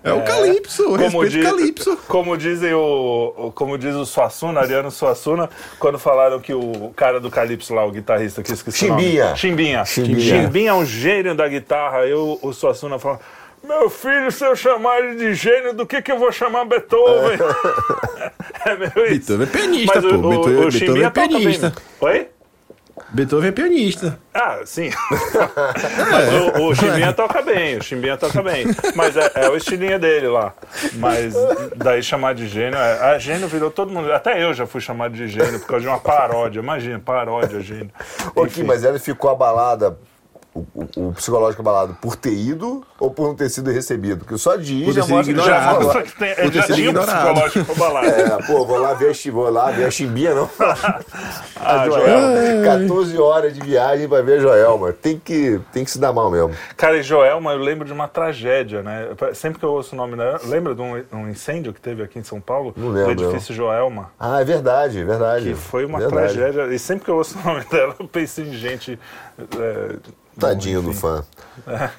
[0.03, 0.95] É o Calypso.
[0.97, 1.97] Respeito diz- o Calypso.
[2.09, 7.31] como dizem o, como diz o Suassuna, Ariano Suassuna, quando falaram que o cara do
[7.31, 9.03] Calypso lá, o guitarrista que esqueci o nome.
[9.03, 9.37] Chimbinha.
[9.37, 9.85] Chimbinha.
[9.85, 10.21] Chimbinha.
[10.21, 11.99] Chimbinha é um gênio da guitarra.
[12.07, 13.19] Eu, o Suassuna fala,
[13.69, 17.39] meu filho, se eu chamar ele de gênio, do que que eu vou chamar Beethoven?
[18.65, 19.37] é meio isso.
[19.37, 20.15] Beethoven é pianista, Mas o, pô.
[20.17, 21.69] o, Beethoven- o Beethoven é pianista.
[21.69, 21.75] né?
[22.01, 22.29] Oi?
[23.11, 24.19] Beethoven é pianista.
[24.35, 24.91] Ah, sim.
[26.11, 28.67] Mas o, o Chimbinha toca bem, o Chimbinha toca bem.
[28.95, 30.53] Mas é, é o estilinho dele lá.
[30.95, 31.35] Mas
[31.77, 32.77] daí chamar de gênio.
[32.79, 34.13] é- A gênio virou todo mundo.
[34.13, 36.61] Até eu já fui chamado de gênio por causa de uma paródia.
[36.61, 37.91] Imagina, paródia, gênio.
[38.53, 39.97] Kim, mas ela ficou abalada,
[40.75, 44.19] o, o- o psicológico abalado, por ter ido ou por não ter sido recebido?
[44.25, 48.07] Porque só de ir já mostra que Já mostra que tem, já tinha psicológico abalado.
[48.07, 50.49] É, pô, vou lá ver a, vou lá ver a chimbinha, não.
[51.61, 52.65] Ah, A Joelma.
[52.65, 54.93] 14 horas de viagem pra ver a Joelma.
[54.93, 56.53] Tem que, tem que se dar mal mesmo.
[56.77, 59.09] Cara, e Joelma, eu lembro de uma tragédia, né?
[59.35, 60.41] Sempre que eu ouço o nome dela.
[60.45, 62.73] Lembra de um, um incêndio que teve aqui em São Paulo?
[62.77, 64.11] Não lembro, Do edifício Joelma.
[64.19, 65.49] Ah, é verdade, é verdade.
[65.51, 66.35] Que foi uma Verdade.
[66.35, 66.75] tragédia.
[66.75, 68.99] E sempre que eu ouço o nome dela, eu penso em gente.
[69.39, 69.97] é,
[70.39, 71.25] Tadinho bom, do fã.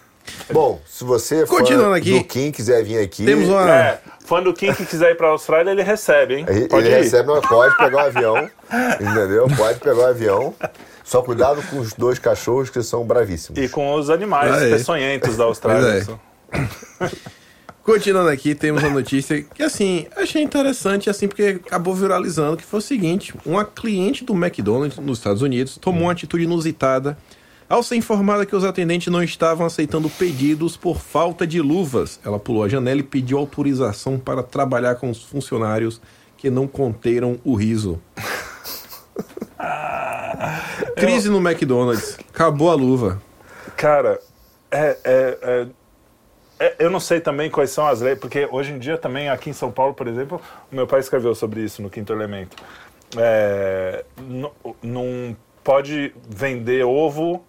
[0.51, 3.67] Bom, se você for Continuando aqui, do Kim quiser vir aqui, Temos uma.
[3.69, 6.45] É, fã do Kim que quiser ir pra Austrália, ele recebe, hein?
[6.47, 6.99] ele, Pode ele ir.
[6.99, 8.49] recebe, mas pode pegar o avião,
[9.01, 9.47] entendeu?
[9.57, 10.53] Pode pegar o avião.
[11.03, 13.59] Só cuidado com os dois cachorros que são bravíssimos.
[13.59, 14.69] E com os animais Ah, é.
[14.69, 16.05] peçonhentos da Austrália.
[16.51, 17.11] Pois
[17.83, 22.77] Continuando aqui, temos uma notícia que, assim, achei interessante, assim, porque acabou viralizando, que foi
[22.77, 27.17] o seguinte: uma cliente do McDonald's nos Estados Unidos tomou uma atitude inusitada
[27.69, 32.19] ao ser informada que os atendentes não estavam aceitando pedidos por falta de luvas.
[32.25, 36.01] Ela pulou a janela e pediu autorização para trabalhar com os funcionários
[36.35, 38.01] que não conteram o riso.
[40.95, 42.17] Crise no McDonald's.
[42.33, 43.21] Acabou a luva.
[43.77, 44.19] Cara,
[44.71, 45.67] é, é- é-
[46.59, 49.49] é- eu não sei também quais são as leis, porque hoje em dia também aqui
[49.49, 50.41] em São Paulo, por exemplo,
[50.71, 52.57] o meu pai escreveu sobre isso no Quinto Elemento.
[53.17, 54.03] É,
[54.81, 57.43] não pode vender ovo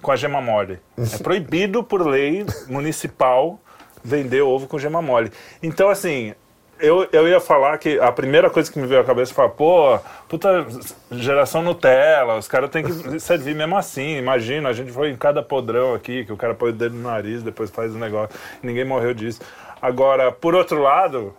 [0.00, 0.78] com a gema mole.
[0.96, 3.58] É proibido por lei municipal
[4.02, 5.30] vender ovo com gema mole.
[5.62, 6.34] Então, assim,
[6.80, 9.98] eu, eu ia falar que a primeira coisa que me veio à cabeça foi, pô,
[10.28, 10.66] puta
[11.10, 14.16] geração Nutella, os caras têm que servir mesmo assim.
[14.16, 17.02] Imagina, a gente foi em cada podrão aqui, que o cara põe o dedo no
[17.02, 18.36] nariz, depois faz o negócio.
[18.62, 19.40] Ninguém morreu disso.
[19.80, 21.34] Agora, por outro lado,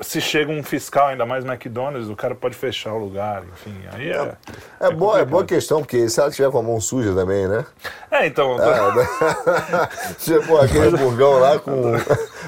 [0.00, 3.74] se chega um fiscal, ainda mais McDonald's, o cara pode fechar o lugar, enfim.
[3.92, 4.32] Aí é.
[4.80, 7.64] É, boa, é boa questão, porque se ela tiver com a mão suja também, né?
[8.10, 8.56] É, então.
[8.58, 9.88] Ah, né?
[10.18, 11.92] Se, pô, aquele burgão lá com.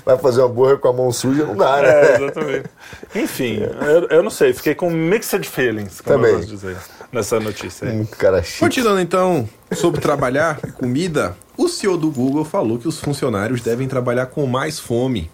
[0.05, 1.89] Vai fazer um hambúrguer com a mão suja, não dá, né?
[1.89, 2.71] É, exatamente.
[3.15, 6.33] Enfim, eu, eu não sei, fiquei com mixed feelings, como Também.
[6.33, 6.77] eu de dizer,
[7.13, 7.97] nessa notícia aí.
[7.97, 8.61] Um cara chique.
[8.61, 13.89] Continuando então sobre trabalhar e comida, o CEO do Google falou que os funcionários devem
[13.89, 15.31] trabalhar com mais fome.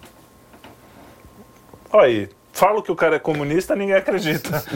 [1.93, 4.63] Olha aí, falo que o cara é comunista, ninguém acredita.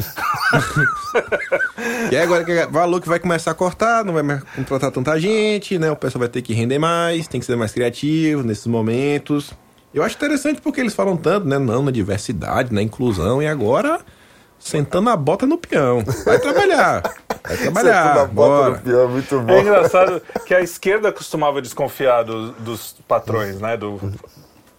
[2.11, 4.91] E aí agora que é valor que vai começar a cortar, não vai mais contratar
[4.91, 5.91] tanta gente, né?
[5.91, 9.51] O pessoal vai ter que render mais, tem que ser mais criativo nesses momentos.
[9.93, 11.57] Eu acho interessante porque eles falam tanto, né?
[11.59, 13.99] Não, na diversidade, na inclusão, e agora
[14.59, 16.03] sentando a bota no peão.
[16.26, 17.01] Vai trabalhar.
[17.43, 18.13] Vai Sentando a trabalhar.
[18.13, 18.70] bota Bora.
[18.72, 19.59] no peão, muito É bom.
[19.59, 23.78] engraçado que a esquerda costumava desconfiar do- dos patrões, né?
[23.78, 23.99] Do,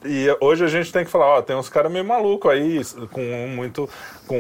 [0.04, 2.80] e hoje a gente tem que falar, ó, tem uns caras meio malucos aí,
[3.10, 3.88] com muito,
[4.26, 4.36] com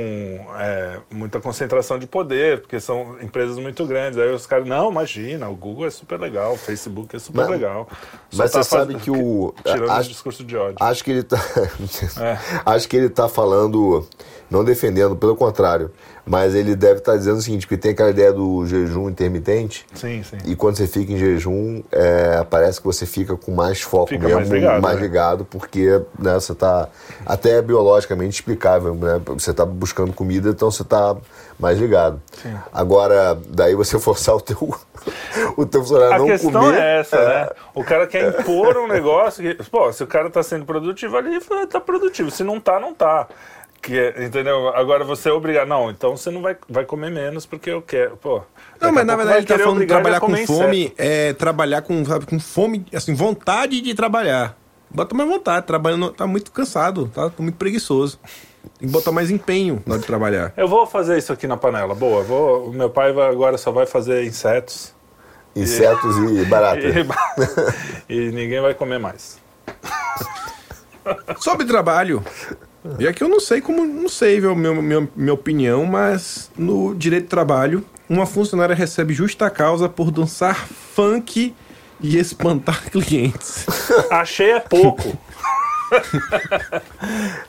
[0.58, 4.18] é, muita concentração de poder, porque são empresas muito grandes.
[4.18, 7.50] Aí os caras, não, imagina, o Google é super legal, o Facebook é super Mas-
[7.50, 7.88] legal.
[8.30, 9.54] Só Mas tá você sabe que o.
[9.64, 10.76] Tirando acho- o discurso de ódio.
[10.80, 11.38] Acho que ele tá.
[12.20, 12.38] É.
[12.64, 14.06] Acho que ele tá falando,
[14.50, 15.90] não defendendo, pelo contrário.
[16.28, 19.86] Mas ele deve estar dizendo o seguinte, porque tem aquela ideia do jejum intermitente.
[19.94, 20.36] Sim, sim.
[20.44, 24.26] E quando você fica em jejum, é, parece que você fica com mais foco Fica
[24.26, 24.94] mesmo, mais ligado, né?
[24.94, 26.88] ligado, porque né, você está
[27.24, 29.20] até biologicamente explicável, né?
[29.26, 31.16] Você está buscando comida, então você está
[31.58, 32.20] mais ligado.
[32.72, 34.74] Agora, daí você forçar o teu,
[35.56, 36.78] o teu funcionário a A não questão comer.
[36.78, 37.48] é essa, né?
[37.74, 41.38] O cara quer impor um negócio que, pô, se o cara tá sendo produtivo ali,
[41.68, 42.30] tá produtivo.
[42.30, 43.26] Se não tá, não tá.
[43.80, 44.68] Que, entendeu?
[44.74, 45.66] Agora você é obrigar.
[45.66, 48.16] Não, então você não vai, vai comer menos porque eu quero.
[48.16, 48.42] Pô.
[48.80, 50.94] Não, mas na verdade vai ele tá falando trabalhar com fome, inseto.
[50.98, 54.56] é trabalhar com, sabe, com fome, assim, vontade de trabalhar.
[54.90, 58.18] Bota mais vontade, trabalhando, tá muito cansado, tá muito preguiçoso.
[58.78, 60.52] Tem que botar mais empenho na hora de trabalhar.
[60.56, 61.94] Eu vou fazer isso aqui na panela.
[61.94, 64.94] Boa, vou, o meu pai vai- agora só vai fazer insetos.
[65.54, 66.80] Insetos e barata.
[66.80, 67.06] E,
[68.28, 69.38] e ninguém vai comer mais.
[71.38, 72.22] Sobre trabalho,
[72.98, 76.94] e aqui eu não sei como, não sei viu, meu, meu, minha opinião, mas no
[76.94, 81.54] direito de trabalho, uma funcionária recebe justa causa por dançar funk
[82.00, 83.66] e espantar clientes.
[84.10, 85.16] Achei é pouco.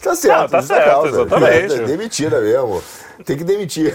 [0.02, 1.22] Tá certo, Não, tá justa certo, causa.
[1.22, 1.74] exatamente.
[1.74, 2.82] É, Demitida mesmo.
[3.26, 3.94] Tem que demitir.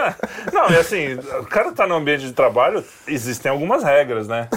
[0.52, 4.48] Não, e assim, o cara tá no ambiente de trabalho, existem algumas regras, né?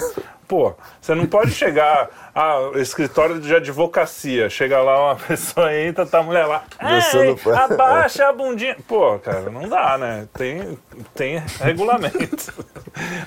[0.48, 6.18] Pô, você não pode chegar ah, escritório de advocacia, chega lá uma pessoa entra, tá
[6.18, 8.76] a mulher lá, Ei, funk." abaixa a bundinha.
[8.86, 10.28] Pô, cara, não dá, né?
[10.32, 10.78] Tem,
[11.14, 12.52] tem regulamento.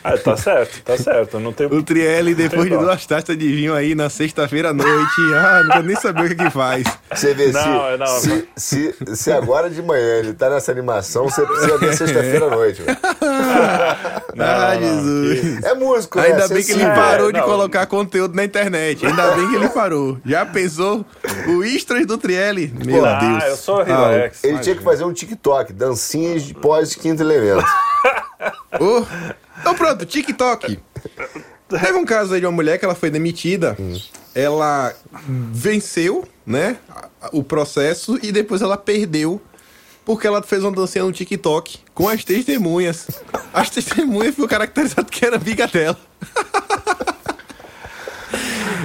[0.03, 1.39] Ah, tá certo, tá certo.
[1.39, 5.21] Não tem O Trielli, depois de duas taças de vinho aí na sexta-feira à noite,
[5.35, 6.83] ah, não quero nem saber o que, que faz.
[7.13, 11.25] Você vê Não, não, se, se, se, se agora de manhã ele tá nessa animação,
[11.25, 12.83] você precisa ver sexta-feira à noite.
[14.39, 15.63] ah, Jesus.
[15.63, 16.25] É músico, né?
[16.25, 16.95] Ainda bem que ele Sensível.
[17.11, 17.45] Parou de não.
[17.45, 19.05] colocar conteúdo na internet.
[19.05, 20.17] Ainda bem que ele parou.
[20.25, 21.05] Já pensou
[21.47, 22.73] o Istras do Trielli?
[22.85, 23.43] Meu ah, Deus.
[23.45, 24.43] eu sou Ah, relax.
[24.43, 27.65] Ele tinha que fazer um TikTok, dancinhas de pós-quinto elemento.
[28.79, 29.05] Ô,
[29.61, 30.79] Então pronto, TikTok.
[31.69, 33.77] Teve um caso aí de uma mulher que ela foi demitida.
[34.33, 34.93] Ela
[35.27, 36.77] venceu, né,
[37.31, 39.39] o processo e depois ela perdeu
[40.09, 43.05] porque ela fez uma dancinha no TikTok com as testemunhas.
[43.53, 45.99] As testemunhas foi caracterizado que era amiga dela.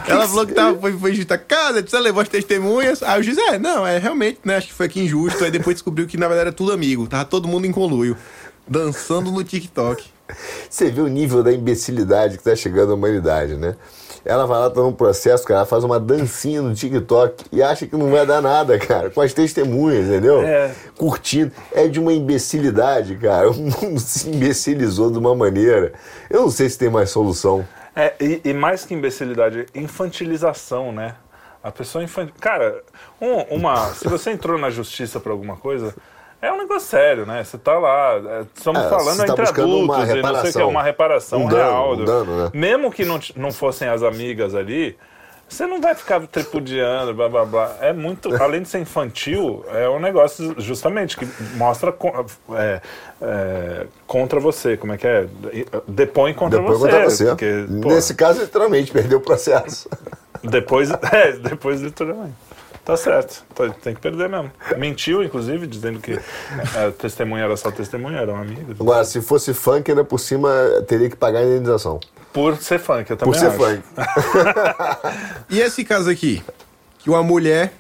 [0.07, 3.03] Ela falou que tava, foi, foi justa casa, você levou as testemunhas.
[3.03, 4.57] Aí o juiz, é, não, é realmente, né?
[4.57, 5.43] Acho que foi aqui injusto.
[5.43, 7.07] Aí depois descobriu que na verdade era tudo amigo.
[7.07, 8.15] Tava todo mundo em conluio.
[8.69, 10.05] Dançando no TikTok.
[10.69, 13.77] Você vê o nível da imbecilidade que tá chegando à humanidade, né?
[14.25, 17.87] Ela vai lá, tá num processo, cara, ela faz uma dancinha no TikTok e acha
[17.87, 20.41] que não vai dar nada, cara, com as testemunhas, entendeu?
[20.43, 20.73] É.
[20.97, 21.53] Curtindo.
[21.73, 23.51] É de uma imbecilidade, cara.
[23.53, 25.93] O mundo se imbecilizou de uma maneira.
[26.31, 27.67] Eu não sei se tem mais solução.
[27.95, 31.15] É, e, e mais que imbecilidade, infantilização, né?
[31.63, 32.35] A pessoa infantil.
[32.41, 32.83] Cara,
[33.21, 33.89] um- uma.
[33.95, 35.95] Se você entrou na justiça por alguma coisa,
[36.47, 37.43] é um negócio sério, né?
[37.45, 38.15] Você tá lá.
[38.15, 40.69] é, Estamos É, falando tá entre adultos e não sei o que, reparação.
[40.69, 41.93] uma reparação Um dano, real.
[41.95, 42.51] um dano, né?
[42.53, 44.97] Mesmo que não, não fossem as amigas ali.
[45.47, 47.77] Você não vai ficar tripudiando, blá blá blá.
[47.81, 48.35] É muito.
[48.43, 51.95] Além de ser infantil, é um negócio justamente que mostra
[52.57, 52.81] é,
[53.21, 54.77] é, contra você.
[54.77, 55.27] Como é que é?
[55.87, 56.91] Depõe contra Depois você.
[56.91, 57.27] contra você.
[57.27, 59.87] Porque, pô, Nesse caso, literalmente, perdeu o processo.
[60.43, 62.35] depois, é, depois literalmente.
[62.85, 64.53] Tá certo, tá- tem que perder mesmo.
[64.77, 66.13] Mentiu, inclusive, dizendo que
[66.77, 68.79] a testemunha era só testemunha, eram amigos.
[68.79, 70.51] Agora, se fosse funk, ainda por cima,
[70.87, 71.99] teria que pagar a indenização.
[72.31, 73.57] Por ser funk, eu também Por ser acho.
[73.57, 73.83] funk.
[75.49, 76.43] E esse caso aqui?
[76.99, 77.73] Que uma mulher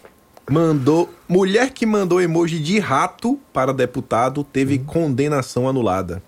[0.51, 1.13] mandou.
[1.29, 6.23] Mulher que mandou emoji de rato para deputado teve condenação anulada.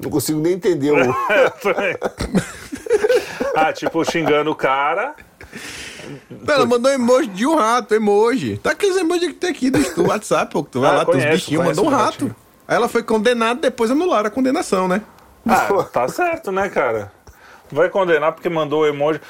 [0.00, 0.96] Não consigo nem entender o.
[3.54, 5.14] ah, tipo, xingando o cara.
[6.48, 8.58] Ela mandou emoji de um rato, emoji.
[8.58, 11.14] Tá aqueles emojis que tem aqui do WhatsApp, pô, que tu vai Ah, lá, tem
[11.14, 12.36] uns conheço, bichinhos, conheço mandou um rato.
[12.68, 15.02] Aí ela foi condenada, depois anularam a condenação, né?
[15.48, 17.12] Ah, tá certo, né, cara?
[17.70, 19.20] Vai condenar porque mandou o emoji.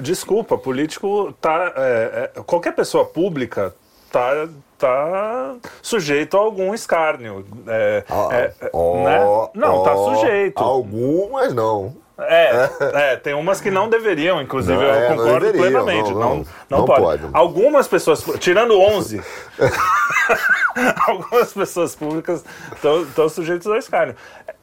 [0.00, 1.72] Desculpa, político tá.
[1.76, 3.74] é, é, qualquer pessoa pública
[4.10, 4.48] tá,
[4.78, 7.44] tá sujeito a algum escárnio.
[7.66, 9.18] É, Ó, é, ó, né?
[9.54, 10.58] Não, tá ó, sujeito.
[10.62, 11.96] Algumas não.
[12.18, 12.70] É,
[13.12, 16.10] é, tem umas que não deveriam, inclusive Não, eu é, não concordo deveriam, plenamente.
[16.12, 17.02] não, Não, não, não, não pode.
[17.02, 17.28] pode.
[17.32, 19.22] Algumas pessoas, tirando 11,
[21.06, 22.44] algumas pessoas públicas
[23.08, 24.16] estão sujeitas ao escárnio.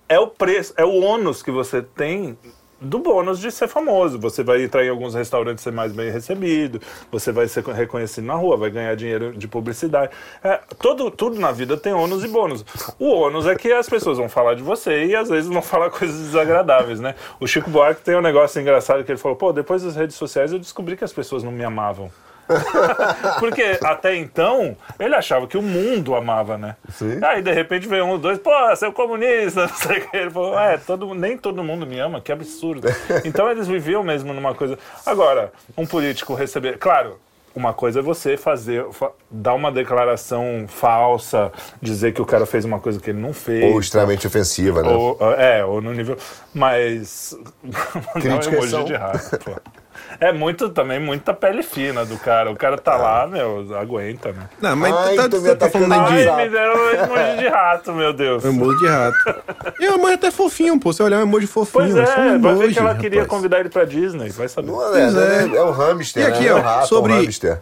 [0.10, 2.38] É o preço, é o ônus que você tem
[2.84, 4.20] do bônus de ser famoso.
[4.20, 6.82] Você vai entrar em alguns restaurantes ser mais bem recebido,
[7.12, 10.12] você vai ser reconhecido na rua, vai ganhar dinheiro de publicidade.
[10.44, 12.66] É, todo, tudo na vida tem ônus e bônus.
[13.00, 15.90] O ônus é que as pessoas vão falar de você e às vezes vão falar
[15.92, 17.16] coisas desagradáveis, né?
[17.40, 20.52] O Chico Buarque tem um negócio engraçado que ele falou: pô, depois das redes sociais
[20.52, 22.12] eu descobri que as pessoas não me amavam.
[23.40, 26.76] Porque até então ele achava que o mundo amava, né?
[26.90, 27.20] Sim.
[27.24, 30.18] Aí de repente veio um, dois, pô, você é comunista, não sei o que.
[30.18, 32.88] Ele falou, é, todo, nem todo mundo me ama, que absurdo.
[33.26, 34.78] Então eles viviam mesmo numa coisa.
[35.06, 36.78] Agora, um político receber.
[36.78, 37.20] Claro,
[37.56, 41.52] uma coisa é você fazer, fa- dar uma declaração falsa,
[41.82, 43.72] dizer que o cara fez uma coisa que ele não fez.
[43.72, 44.90] Ou extremamente ofensiva, né?
[44.90, 46.18] Ou, é, ou no nível.
[46.54, 47.38] Mas.
[47.64, 49.52] Não Críticas emoji de rato, pô.
[50.20, 52.50] É muito também, muita pele fina do cara.
[52.52, 54.50] O cara tá lá, meu, aguenta, né?
[54.62, 57.48] Não, mas Ai, tá, me tá, falando aí de Ai, me deram um emoji de
[57.48, 58.44] rato, meu Deus.
[58.46, 59.18] emoji de rato.
[59.80, 60.94] E o emoji até fofinho, pô.
[60.94, 61.94] Você olhar um emoji fofinho.
[61.94, 62.06] Pois é, um
[62.42, 63.28] vai ver emoji, que ela queria rapaz.
[63.38, 64.68] convidar ele pra Disney, vai saber.
[64.72, 65.50] Não é, Pois né?
[65.54, 65.58] é.
[65.58, 66.48] é um hamster, E aqui, né?
[66.48, 67.62] É um ó, rato, sobre- um hamster.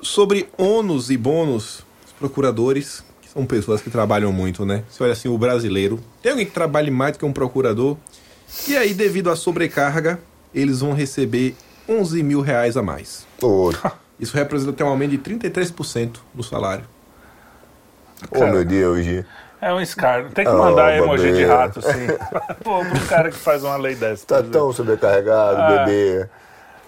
[0.00, 4.82] Sobre ônus e bônus, os procuradores, que são pessoas que trabalham muito, né?
[4.88, 6.00] Você olha assim, o brasileiro.
[6.20, 7.96] Tem alguém que trabalhe mais do que um procurador.
[8.68, 10.18] E aí, devido à sobrecarga,
[10.54, 11.56] eles vão receber
[11.88, 13.26] 11 mil reais a mais.
[13.42, 13.70] Ô,
[14.18, 16.84] Isso representa até um aumento de 33% do salário.
[18.30, 19.04] oh, meu Deus.
[19.60, 20.30] É um escárnio.
[20.32, 21.56] Tem que Oh, mandar emoji de bandeira.
[21.56, 22.06] rato, sim.
[22.64, 24.26] Pô, pro cara que faz uma lei dessa.
[24.26, 24.52] Tá exemplo.
[24.52, 25.84] tão sobrecarregado, Ah.
[25.84, 26.28] bebê.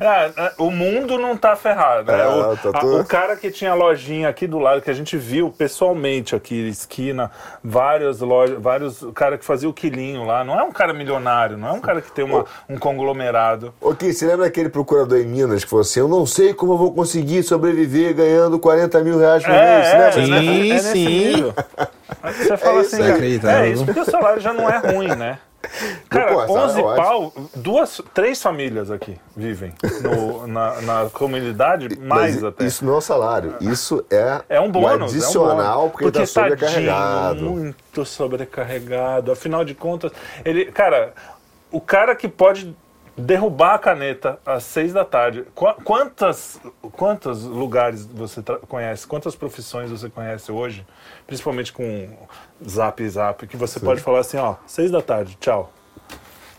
[0.00, 2.10] É, é, o mundo não tá ferrado.
[2.10, 2.20] né?
[2.20, 4.94] É, o, tá a- tudo- o cara que tinha lojinha aqui do lado, que a
[4.94, 7.30] gente viu pessoalmente aqui, esquina,
[7.62, 9.02] várias lojas, vários.
[9.02, 11.80] O cara que fazia o quilinho lá, não é um cara milionário, não é um
[11.80, 13.72] cara que tem uma, um conglomerado.
[13.80, 16.78] Ok, você lembra aquele procurador em Minas que falou assim: Eu não sei como eu
[16.78, 19.62] vou conseguir sobreviver ganhando 40 mil reais por mês?
[19.62, 20.12] É?
[20.12, 21.06] Sim, é, é sim.
[21.08, 21.54] nível.
[22.22, 23.08] Aí Você fala isso assim, aí.
[23.10, 23.58] Inacreditável.
[23.64, 25.38] é isso porque o salário já não é ruim, né?
[26.08, 31.98] Cara, Pô, salário 11 é pau, duas, três famílias aqui vivem no- na, na comunidade,
[31.98, 32.64] mais Mas até.
[32.64, 35.12] Isso não é um salário, isso é, É um bônus.
[35.12, 35.90] o adicional, é um bônus.
[35.92, 37.28] porque, ele tá sobrecarregado.
[37.40, 39.32] tadinho, muito sobrecarregado.
[39.32, 40.12] Afinal de contas,
[40.44, 41.12] ele, cara,
[41.70, 42.74] o cara que pode
[43.16, 45.44] derrubar a caneta às seis da tarde.
[45.54, 46.58] Qu- quantas,
[46.92, 49.06] quantos lugares você conhece?
[49.06, 50.84] Quantas profissões você conhece hoje?
[51.26, 52.08] Principalmente com
[52.68, 55.72] Zap Zap, que você pode falar assim, ó, seis da tarde, tchau.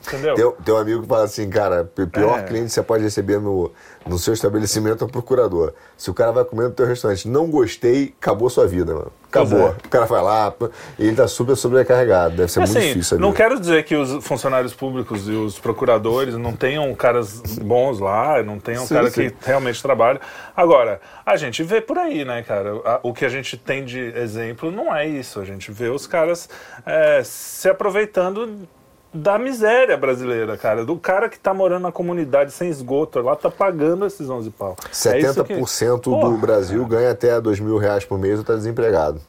[0.07, 0.51] Entendeu?
[0.63, 2.43] Tem um amigo que fala assim, cara, o pior É.
[2.43, 3.71] cliente que você pode receber no,
[4.05, 5.73] no seu estabelecimento é o procurador.
[5.97, 9.11] Se o cara vai comer no teu restaurante, não gostei, acabou sua vida, mano.
[9.41, 9.67] Acabou.
[9.69, 9.71] É.
[9.85, 10.53] O cara vai lá
[10.99, 12.35] e ele tá super sobrecarregado.
[12.35, 13.19] Deve ser muito Assim, difícil.
[13.19, 13.37] não ali.
[13.37, 18.59] quero dizer que os funcionários públicos e os procuradores não tenham caras bons lá, não
[18.59, 19.29] tenham Sim, cara sim.
[19.29, 20.19] que realmente trabalha.
[20.55, 22.99] Agora, a gente vê por aí, né, cara?
[23.03, 25.39] O que a gente tem de exemplo não é isso.
[25.39, 26.49] A gente vê os caras
[26.85, 28.67] é, se aproveitando
[29.15, 30.83] da miséria brasileira, cara.
[30.85, 34.75] Do cara que tá morando na comunidade sem esgoto, lá tá pagando esses 11 pau.
[35.07, 36.37] É isso que- 70% do Porra.
[36.37, 39.21] Brasil ganha até 2 mil reais por mês ou tá desempregado.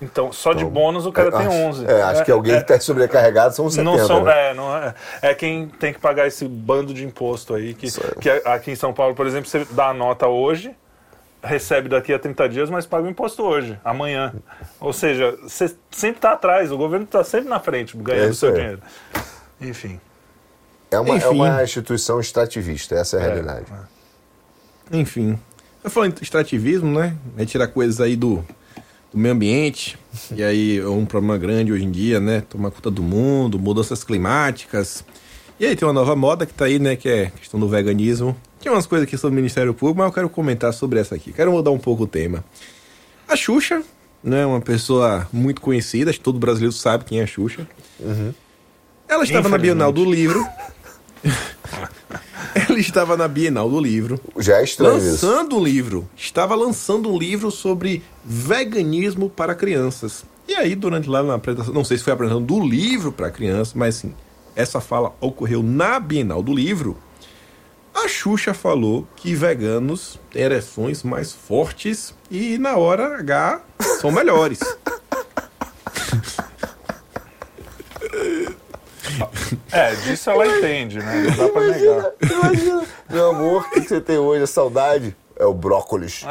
[0.00, 1.86] Então, só de bônus o cara É, tem acho- 11.
[1.86, 3.84] É, acho que alguém é, que tá sobrecarregado são 70.
[3.98, 4.50] Não são, né?
[4.50, 7.74] é, não é, é quem tem que pagar esse bando de imposto aí.
[7.74, 7.88] Que,
[8.20, 10.72] que aqui em São Paulo, por exemplo, você dá a nota hoje,
[11.42, 14.32] recebe daqui a 30 dias, mas paga o imposto hoje, amanhã.
[14.80, 18.40] Ou seja, você sempre está atrás, o governo está sempre na frente, É ganhando isso
[18.40, 18.54] seu aí.
[18.56, 18.80] dinheiro.
[19.60, 20.00] Enfim.
[20.90, 21.28] É uma, é Enfim.
[21.28, 23.66] uma instituição extrativista, essa é a realidade.
[24.90, 25.38] Enfim.
[25.84, 27.14] Eu falando em extrativismo, né?
[27.36, 28.44] É tirar coisas aí do,
[29.12, 29.98] do meio ambiente.
[30.34, 32.42] E aí é um problema grande hoje em dia, né?
[32.48, 35.04] Tomar conta do mundo, mudanças climáticas.
[35.60, 36.96] E aí tem uma nova moda que tá aí, né?
[36.96, 38.36] Que é a questão do veganismo.
[38.60, 41.32] Tinha umas coisas aqui sobre o Ministério Público, mas eu quero comentar sobre essa aqui.
[41.32, 42.44] Quero mudar um pouco o tema.
[43.28, 43.82] A Xuxa,
[44.22, 44.44] né?
[44.44, 47.66] Uma pessoa muito conhecida, acho que todo brasileiro sabe quem é a Xuxa.
[49.08, 50.44] Ela estava na Bienal do Livro.
[52.68, 55.26] Ela estava na Bienal do Livro Já é estranho isso.
[55.26, 56.08] lançando um livro.
[56.16, 60.24] Estava lançando um livro sobre veganismo para crianças.
[60.46, 63.30] E aí, durante lá na apresentação, não sei se foi a apresentação do livro para
[63.30, 64.14] crianças, mas sim,
[64.56, 66.96] essa fala ocorreu na Bienal do Livro.
[68.04, 73.60] A Xuxa falou que veganos têm ereções mais fortes e na hora H
[74.00, 74.60] são melhores.
[79.72, 81.22] É, disso ela entende, né?
[81.22, 82.12] Não dá pra negar.
[82.22, 84.44] Imagina, meu amor, o que que você tem hoje?
[84.44, 85.16] É saudade?
[85.38, 86.24] É o brócolis.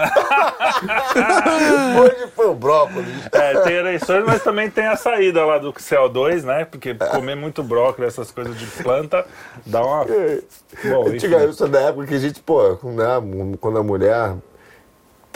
[2.00, 3.26] Hoje foi o brócolis.
[3.32, 6.66] É, tem eleições, mas também tem a saída lá do CO2, né?
[6.66, 9.26] Porque comer muito brócolis, essas coisas de planta,
[9.66, 10.06] dá uma.
[10.06, 11.16] Bom, enfim.
[11.16, 14.36] Antigamente, isso é da época que a gente, pô, né, quando a mulher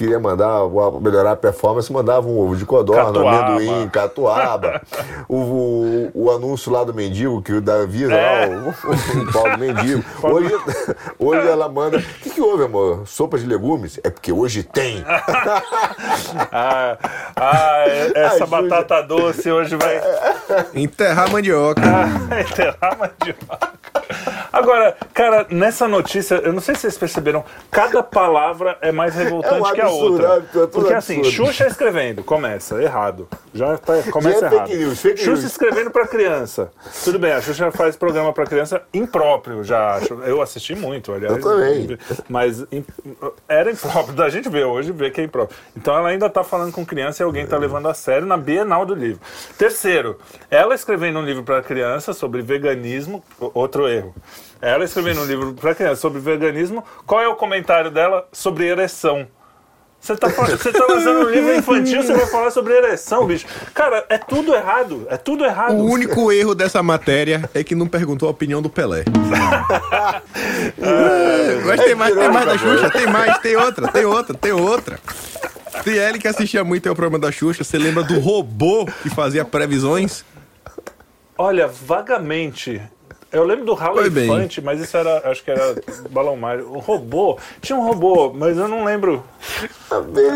[0.02, 0.62] queria mandar
[1.00, 3.46] melhorar a performance, mandava um ovo de codorna, Catuaba.
[3.54, 4.82] amendoim, catuaba.
[5.30, 8.48] o, o, o anúncio lá do mendigo, que o da Visa, É.
[8.48, 10.04] lá, o, o Paulo Mendigo.
[10.24, 10.56] Hoje,
[11.20, 11.98] hoje ela manda.
[11.98, 13.08] O que, que houve, amor?
[13.08, 14.00] Sopa de legumes?
[14.04, 15.04] É porque hoje tem.
[16.52, 16.98] Ah,
[17.36, 17.84] ah,
[18.16, 18.50] essa Ajude.
[18.70, 20.02] batata doce hoje vai
[20.74, 21.82] Enterrar a mandioca.
[22.40, 23.72] enterrar a mandioca.
[24.52, 29.56] Agora, cara, nessa notícia, eu não sei se vocês perceberam, cada palavra é mais revoltante
[29.56, 30.28] É um que a outra.
[30.38, 31.48] é tudo Porque assim, absurdo.
[31.48, 33.28] Xuxa escrevendo, começa errado.
[33.54, 34.68] Já tá, começa Já é errado.
[34.68, 36.72] fake news, fake Xuxa escrevendo pra criança.
[37.04, 40.14] Tudo bem, a Xuxa faz programa pra criança impróprio, já acho.
[40.24, 41.38] Eu assisti muito, aliás.
[41.38, 41.98] Eu também.
[42.28, 42.66] Mas
[43.48, 45.58] era impróprio, da gente vê hoje, vê que é impróprio.
[45.78, 48.86] Então ela ainda tá falando com criança e alguém tá levando a sério na Bienal
[48.86, 49.22] do livro.
[49.58, 50.18] Terceiro,
[50.50, 53.24] ela escrevendo um livro para criança sobre veganismo,
[53.54, 54.14] outro erro.
[54.62, 59.28] Ela escrevendo um livro para criança sobre veganismo, qual é o comentário dela sobre ereção?
[60.02, 63.46] Você tá, você tá lançando um livro infantil, você vai falar sobre ereção, bicho.
[63.72, 65.06] Cara, é tudo errado.
[65.08, 65.76] É tudo errado.
[65.76, 69.04] O único erro dessa matéria é que não perguntou a opinião do Pelé.
[70.78, 74.52] É, Mas tem mais, tem mais da Xuxa, tem mais, tem outra, tem outra, tem
[74.52, 75.00] outra.
[75.84, 77.64] Tem ele que assistia muito ao programa da Xuxa.
[77.64, 80.24] Você lembra do robô que fazia previsões?
[81.38, 82.82] Olha, vagamente.
[83.32, 83.74] Eu lembro do
[84.10, 84.26] bem.
[84.26, 85.76] Infante, mas isso era, acho que era
[86.10, 86.70] Balão Mágico.
[86.76, 89.24] O robô, tinha um robô, mas eu não lembro.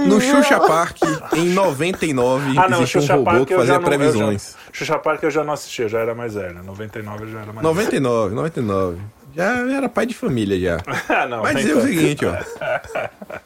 [0.07, 0.97] No Xuxa Park,
[1.35, 3.81] em 99, Ah, não, existia um Xuxa robô Park que fazia não.
[3.81, 4.55] eu já- previsões.
[4.71, 6.63] Xuxa Park eu já não assistia, já era mais velho.
[6.63, 8.97] 99 eu já era mais 99, 99.
[9.35, 10.83] Já era pai de família já.
[11.09, 11.87] Ah, não, Mas dizer o tanto.
[11.93, 12.35] seguinte, ó.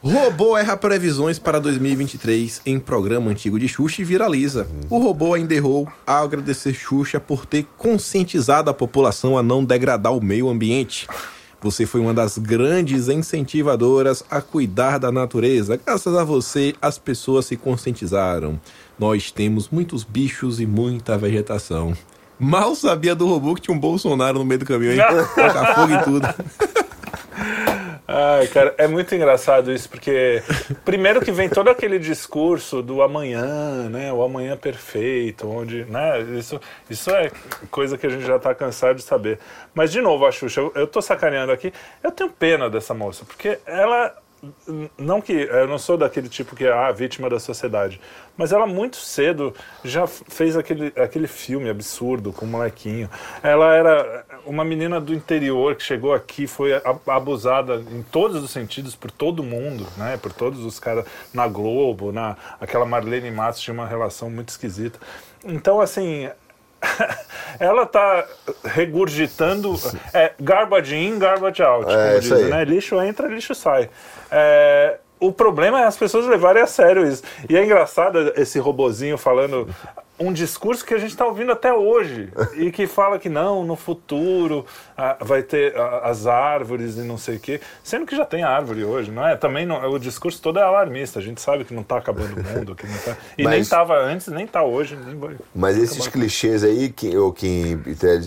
[0.02, 4.66] Robô erra previsões para 2023 em programa antigo de Xuxa e viraliza.
[4.88, 10.14] O robô ainda errou ao agradecer Xuxa por ter conscientizado a população a não degradar
[10.16, 11.06] o meio ambiente.
[11.62, 15.78] Você foi uma das grandes incentivadoras a cuidar da natureza.
[15.84, 18.58] Graças a você, as pessoas se conscientizaram.
[18.98, 21.94] Nós temos muitos bichos e muita vegetação.
[22.40, 24.98] Mal sabia do robô que tinha um Bolsonaro no meio do caminho, hein?
[25.36, 26.28] Toca fogo em tudo.
[28.12, 30.42] Ai, cara, é muito engraçado isso, porque
[30.84, 34.12] primeiro que vem todo aquele discurso do amanhã, né?
[34.12, 36.20] O amanhã perfeito, onde, né?
[36.36, 37.30] Isso, isso é
[37.70, 39.38] coisa que a gente já tá cansado de saber.
[39.72, 41.72] Mas, de novo, a Xuxa, eu, eu tô sacaneando aqui,
[42.02, 44.12] eu tenho pena dessa moça, porque ela.
[44.96, 48.00] Não que eu não sou daquele tipo que é ah, vítima da sociedade,
[48.38, 53.10] mas ela muito cedo já fez aquele, aquele filme absurdo com o molequinho.
[53.42, 58.50] Ela era uma menina do interior que chegou aqui, foi a- abusada em todos os
[58.50, 60.16] sentidos por todo mundo, né?
[60.16, 64.98] Por todos os caras na Globo, na aquela Marlene Matos tinha uma relação muito esquisita.
[65.44, 66.30] Então assim,
[67.58, 68.24] ela tá
[68.64, 69.74] regurgitando
[70.14, 72.50] é, garbage in, garbage out, É, como dizem, aí.
[72.50, 72.64] né?
[72.64, 73.90] Lixo entra, lixo sai.
[74.30, 77.22] É, o problema é as pessoas levarem a sério isso.
[77.48, 79.68] E é engraçado esse robozinho falando
[80.20, 83.74] um discurso que a gente está ouvindo até hoje e que fala que não, no
[83.74, 84.66] futuro
[84.96, 88.42] ah, vai ter ah, as árvores e não sei o quê, sendo que já tem
[88.42, 89.34] árvore hoje, não é?
[89.34, 92.44] Também não- o discurso todo é alarmista, a gente sabe que não está acabando o
[92.44, 95.36] mundo, que não tá, e nem Mas- estava antes, nem está hoje, nem vai.
[95.54, 97.78] Mas esses clichês aí, que, ou que,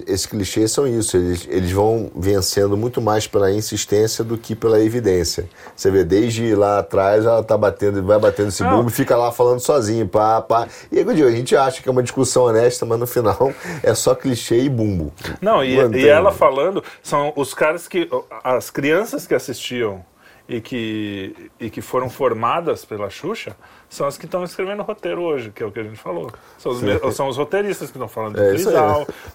[0.07, 4.79] esses clichês são isso, eles, eles vão vencendo muito mais pela insistência do que pela
[4.79, 5.47] evidência.
[5.75, 9.31] Você vê, desde lá atrás ela tá batendo, vai batendo esse bumbo e fica lá
[9.31, 10.67] falando sozinho, pá, pá.
[10.91, 13.51] E aí, a gente acha que é uma discussão honesta, mas no final
[13.83, 15.13] é só clichê e bumbo.
[15.41, 18.09] Não, e, e ela falando, são os caras que.
[18.43, 20.03] As crianças que assistiam
[20.47, 23.55] e que, e que foram formadas pela Xuxa
[23.93, 26.31] são as que estão escrevendo o roteiro hoje, que é o que a gente falou.
[26.57, 28.53] São os, me- são os roteiristas que estão falando de É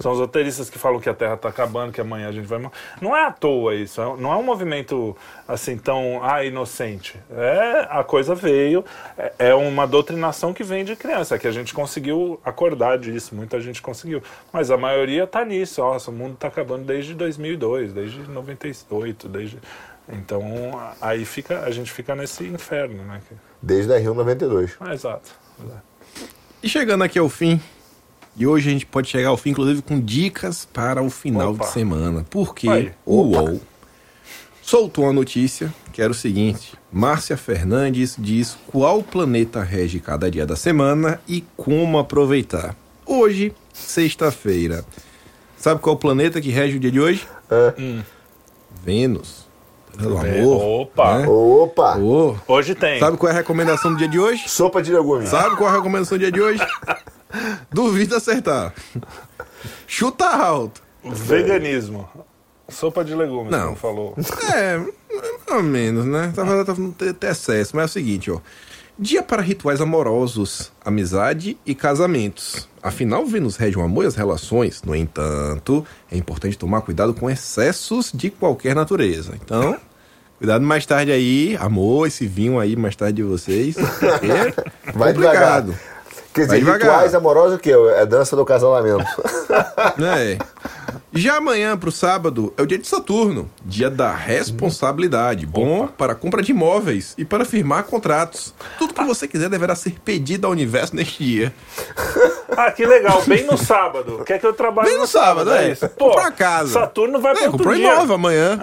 [0.01, 2.59] são os roteiristas que falam que a Terra está acabando, que amanhã a gente vai
[2.59, 2.75] morrer.
[3.01, 7.19] Não é à toa isso, é- não é um movimento assim tão ah, inocente.
[7.31, 8.85] É, a coisa veio,
[9.17, 13.35] é, é uma doutrinação que vem de criança, é que a gente conseguiu acordar disso,
[13.37, 14.21] muita gente conseguiu.
[14.53, 19.59] Mas a maioria está nisso, nossa, o mundo está acabando desde 2002, desde 98, desde...
[20.11, 20.43] Então,
[21.01, 23.21] aí fica, a gente fica nesse inferno, né?
[23.61, 24.77] Desde a Rio 92.
[24.81, 25.31] Ah, exato.
[26.63, 27.61] E chegando aqui ao fim,
[28.37, 31.65] e hoje a gente pode chegar ao fim, inclusive, com dicas para o final Opa.
[31.65, 32.25] de semana.
[32.31, 32.93] Porque Aí.
[33.05, 33.61] o UOL
[34.63, 40.47] soltou uma notícia que era o seguinte: Márcia Fernandes diz qual planeta rege cada dia
[40.47, 42.77] da semana e como aproveitar.
[43.05, 44.85] Hoje, sexta-feira.
[45.57, 47.27] Sabe qual planeta que rege o dia de hoje?
[47.51, 47.75] É.
[47.77, 48.03] Hum.
[48.85, 49.48] Vênus.
[49.99, 50.83] Pelo amor.
[50.83, 51.19] Opa!
[51.19, 51.27] né?
[51.29, 51.99] Opa!
[51.99, 53.01] Ô, Hoje tem.
[53.01, 54.49] Sabe qual é a recomendação do dia de hoje?
[54.49, 55.29] Sopa de legumes.
[55.29, 56.61] Sabe qual é a recomendação do dia de hoje?
[57.71, 58.73] Duvido acertar.
[59.87, 60.83] Chuta alto.
[61.05, 62.09] Veganismo.
[62.69, 63.75] Sopa de legumes, Não.
[63.75, 64.15] como falou.
[64.55, 66.33] É, mais ou menos, né?
[66.35, 68.39] Tava, tava no excesso, mas é o seguinte, ó.
[69.01, 72.69] Dia para rituais amorosos, amizade e casamentos.
[72.83, 74.83] Afinal, Vênus rege o amor e as relações.
[74.83, 79.35] No entanto, é importante tomar cuidado com excessos de qualquer natureza.
[79.41, 79.77] Então,
[80.39, 83.77] cuidado mais tarde aí, amor, esse vinho aí mais tarde de vocês.
[84.87, 85.65] É Vai devagar.
[86.35, 86.91] Quer Vai dizer, devagar.
[86.91, 87.73] rituais amorosos o quê?
[87.97, 89.05] É dança do casamento.
[90.01, 90.39] É.
[91.13, 96.15] Já amanhã pro sábado é o dia de Saturno, dia da responsabilidade, bom para a
[96.15, 98.55] compra de imóveis e para firmar contratos.
[98.79, 101.53] Tudo que você quiser deverá ser pedido ao universo neste dia.
[102.61, 103.23] Ah, que legal.
[103.25, 104.23] Bem no sábado.
[104.27, 105.71] Quer que eu trabalhe Bem no sábado, é.
[105.71, 105.89] isso?
[105.91, 106.73] Pô, casa.
[106.73, 107.93] Saturno vai É, para outro comprou dia.
[107.95, 108.59] imóvel amanhã.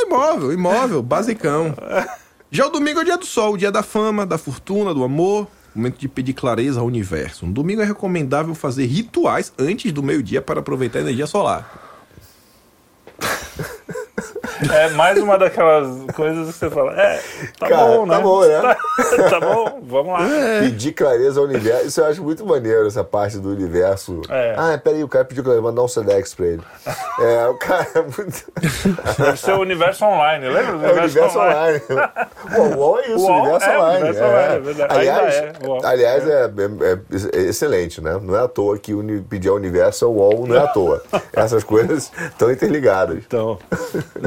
[0.00, 1.74] Imóvel, imóvel, basicão.
[2.50, 5.02] Já o domingo é o dia do sol, o dia da fama, da fortuna, do
[5.04, 5.48] amor.
[5.74, 7.46] Momento de pedir clareza ao universo.
[7.46, 11.92] No domingo é recomendável fazer rituais antes do meio-dia para aproveitar a energia solar.
[14.72, 16.92] É mais uma daquelas coisas que você fala.
[17.00, 17.20] É,
[17.58, 18.14] tá Cara, bom, né?
[18.16, 18.76] tá bom, né?
[19.22, 20.28] Tá, tá bom, vamos lá.
[20.28, 20.60] É.
[20.60, 21.86] Pedir clareza ao universo.
[21.86, 24.20] Isso eu acho muito maneiro, essa parte do universo.
[24.28, 24.54] É.
[24.56, 26.62] Ah, peraí, o cara pediu clareza, mandar um Sedex pra ele.
[27.20, 28.52] É, o cara é muito.
[29.18, 30.72] Deve ser o universo online, lembra?
[30.78, 31.82] do É o universo online.
[32.58, 34.04] o UOL é isso, O o universo é, o online.
[34.04, 34.86] universo online, é.
[34.96, 35.80] Aliás, é, o UOL.
[35.84, 38.18] aliás é, é- é excelente, né?
[38.22, 38.92] Não é à toa que
[39.28, 41.02] pedir ao universo ao UOL não é à toa.
[41.32, 43.18] Essas coisas estão interligadas.
[43.18, 43.58] Então,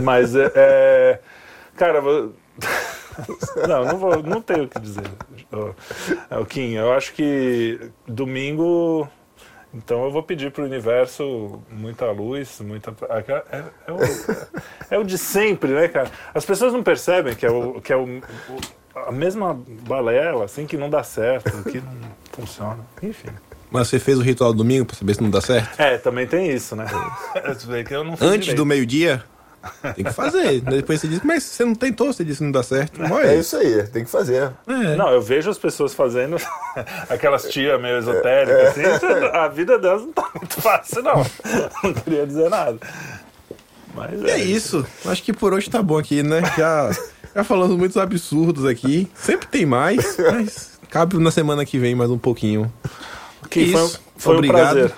[0.04, 1.20] mas é, é-
[1.76, 2.34] cara, vou-
[3.68, 5.04] não, não vou, não tenho o que dizer.
[6.30, 9.08] É, o Kim, eu acho que domingo,
[9.74, 13.98] então eu vou pedir pro universo muita luz, muita é, é- é o,
[14.92, 16.10] é o de sempre, né, cara?
[16.34, 19.54] As pessoas não percebem que é o que é o, o- a mesma
[19.88, 21.92] balela, assim que não dá certo, que não
[22.32, 22.80] funciona.
[23.04, 23.28] Enfim.
[23.70, 25.78] Mas você fez o ritual do domingo para saber se não dá certo?
[25.80, 26.86] É, também tem isso, né?
[27.86, 28.56] Que eu não Antes direito.
[28.56, 29.24] do meio-dia?
[29.96, 30.62] Tem que fazer.
[30.62, 33.02] Depois você diz, mas você não tentou, você disse que não dá certo.
[33.02, 34.52] Não É é isso aí, tem que fazer.
[34.68, 34.96] É.
[34.96, 36.38] Não, eu vejo as pessoas fazendo
[37.10, 38.84] aquelas tias meio esotéricas, assim.
[39.34, 41.16] A vida delas não tá muito fácil, não.
[41.84, 42.78] Não queria dizer nada.
[43.94, 44.86] Mas E é isso.
[45.06, 46.42] Acho que por hoje tá bom aqui, né?
[46.58, 46.90] Já,
[47.36, 49.10] já falamos muitos absurdos aqui.
[49.16, 52.72] Sempre tem mais, mas cabe na semana que vem mais um pouquinho.
[53.50, 54.02] Que foi, isso.
[54.18, 54.60] foi Obrigado.
[54.60, 54.92] um prazer.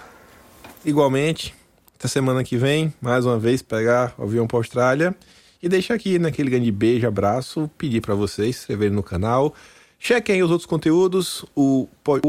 [0.86, 1.53] Igualmente,
[1.98, 5.16] até semana que vem, mais uma vez, pegar o avião pra Austrália
[5.62, 9.56] e deixar aqui naquele grande beijo, abraço, pedir pra vocês se inscreverem no canal.
[9.98, 12.28] Chequem aí os outros conteúdos, o, o,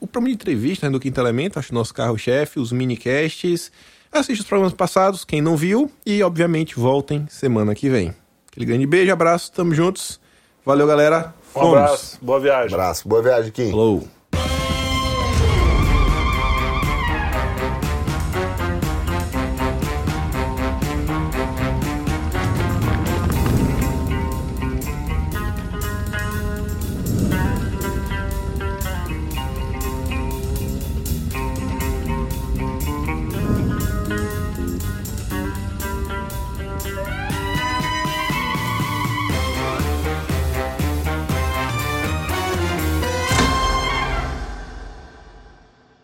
[0.00, 3.70] o programa de entrevista né, do Quinto Elemento, acho nosso carro-chefe, os minicasts.
[4.10, 8.14] Assiste os programas passados, quem não viu, e obviamente voltem semana que vem.
[8.50, 10.18] Aquele grande beijo, abraço, tamo juntos.
[10.64, 11.34] Valeu, galera.
[11.54, 12.72] Um abraço, boa viagem.
[12.72, 13.70] Abraço, boa viagem, Kim.
[13.70, 14.13] Falou.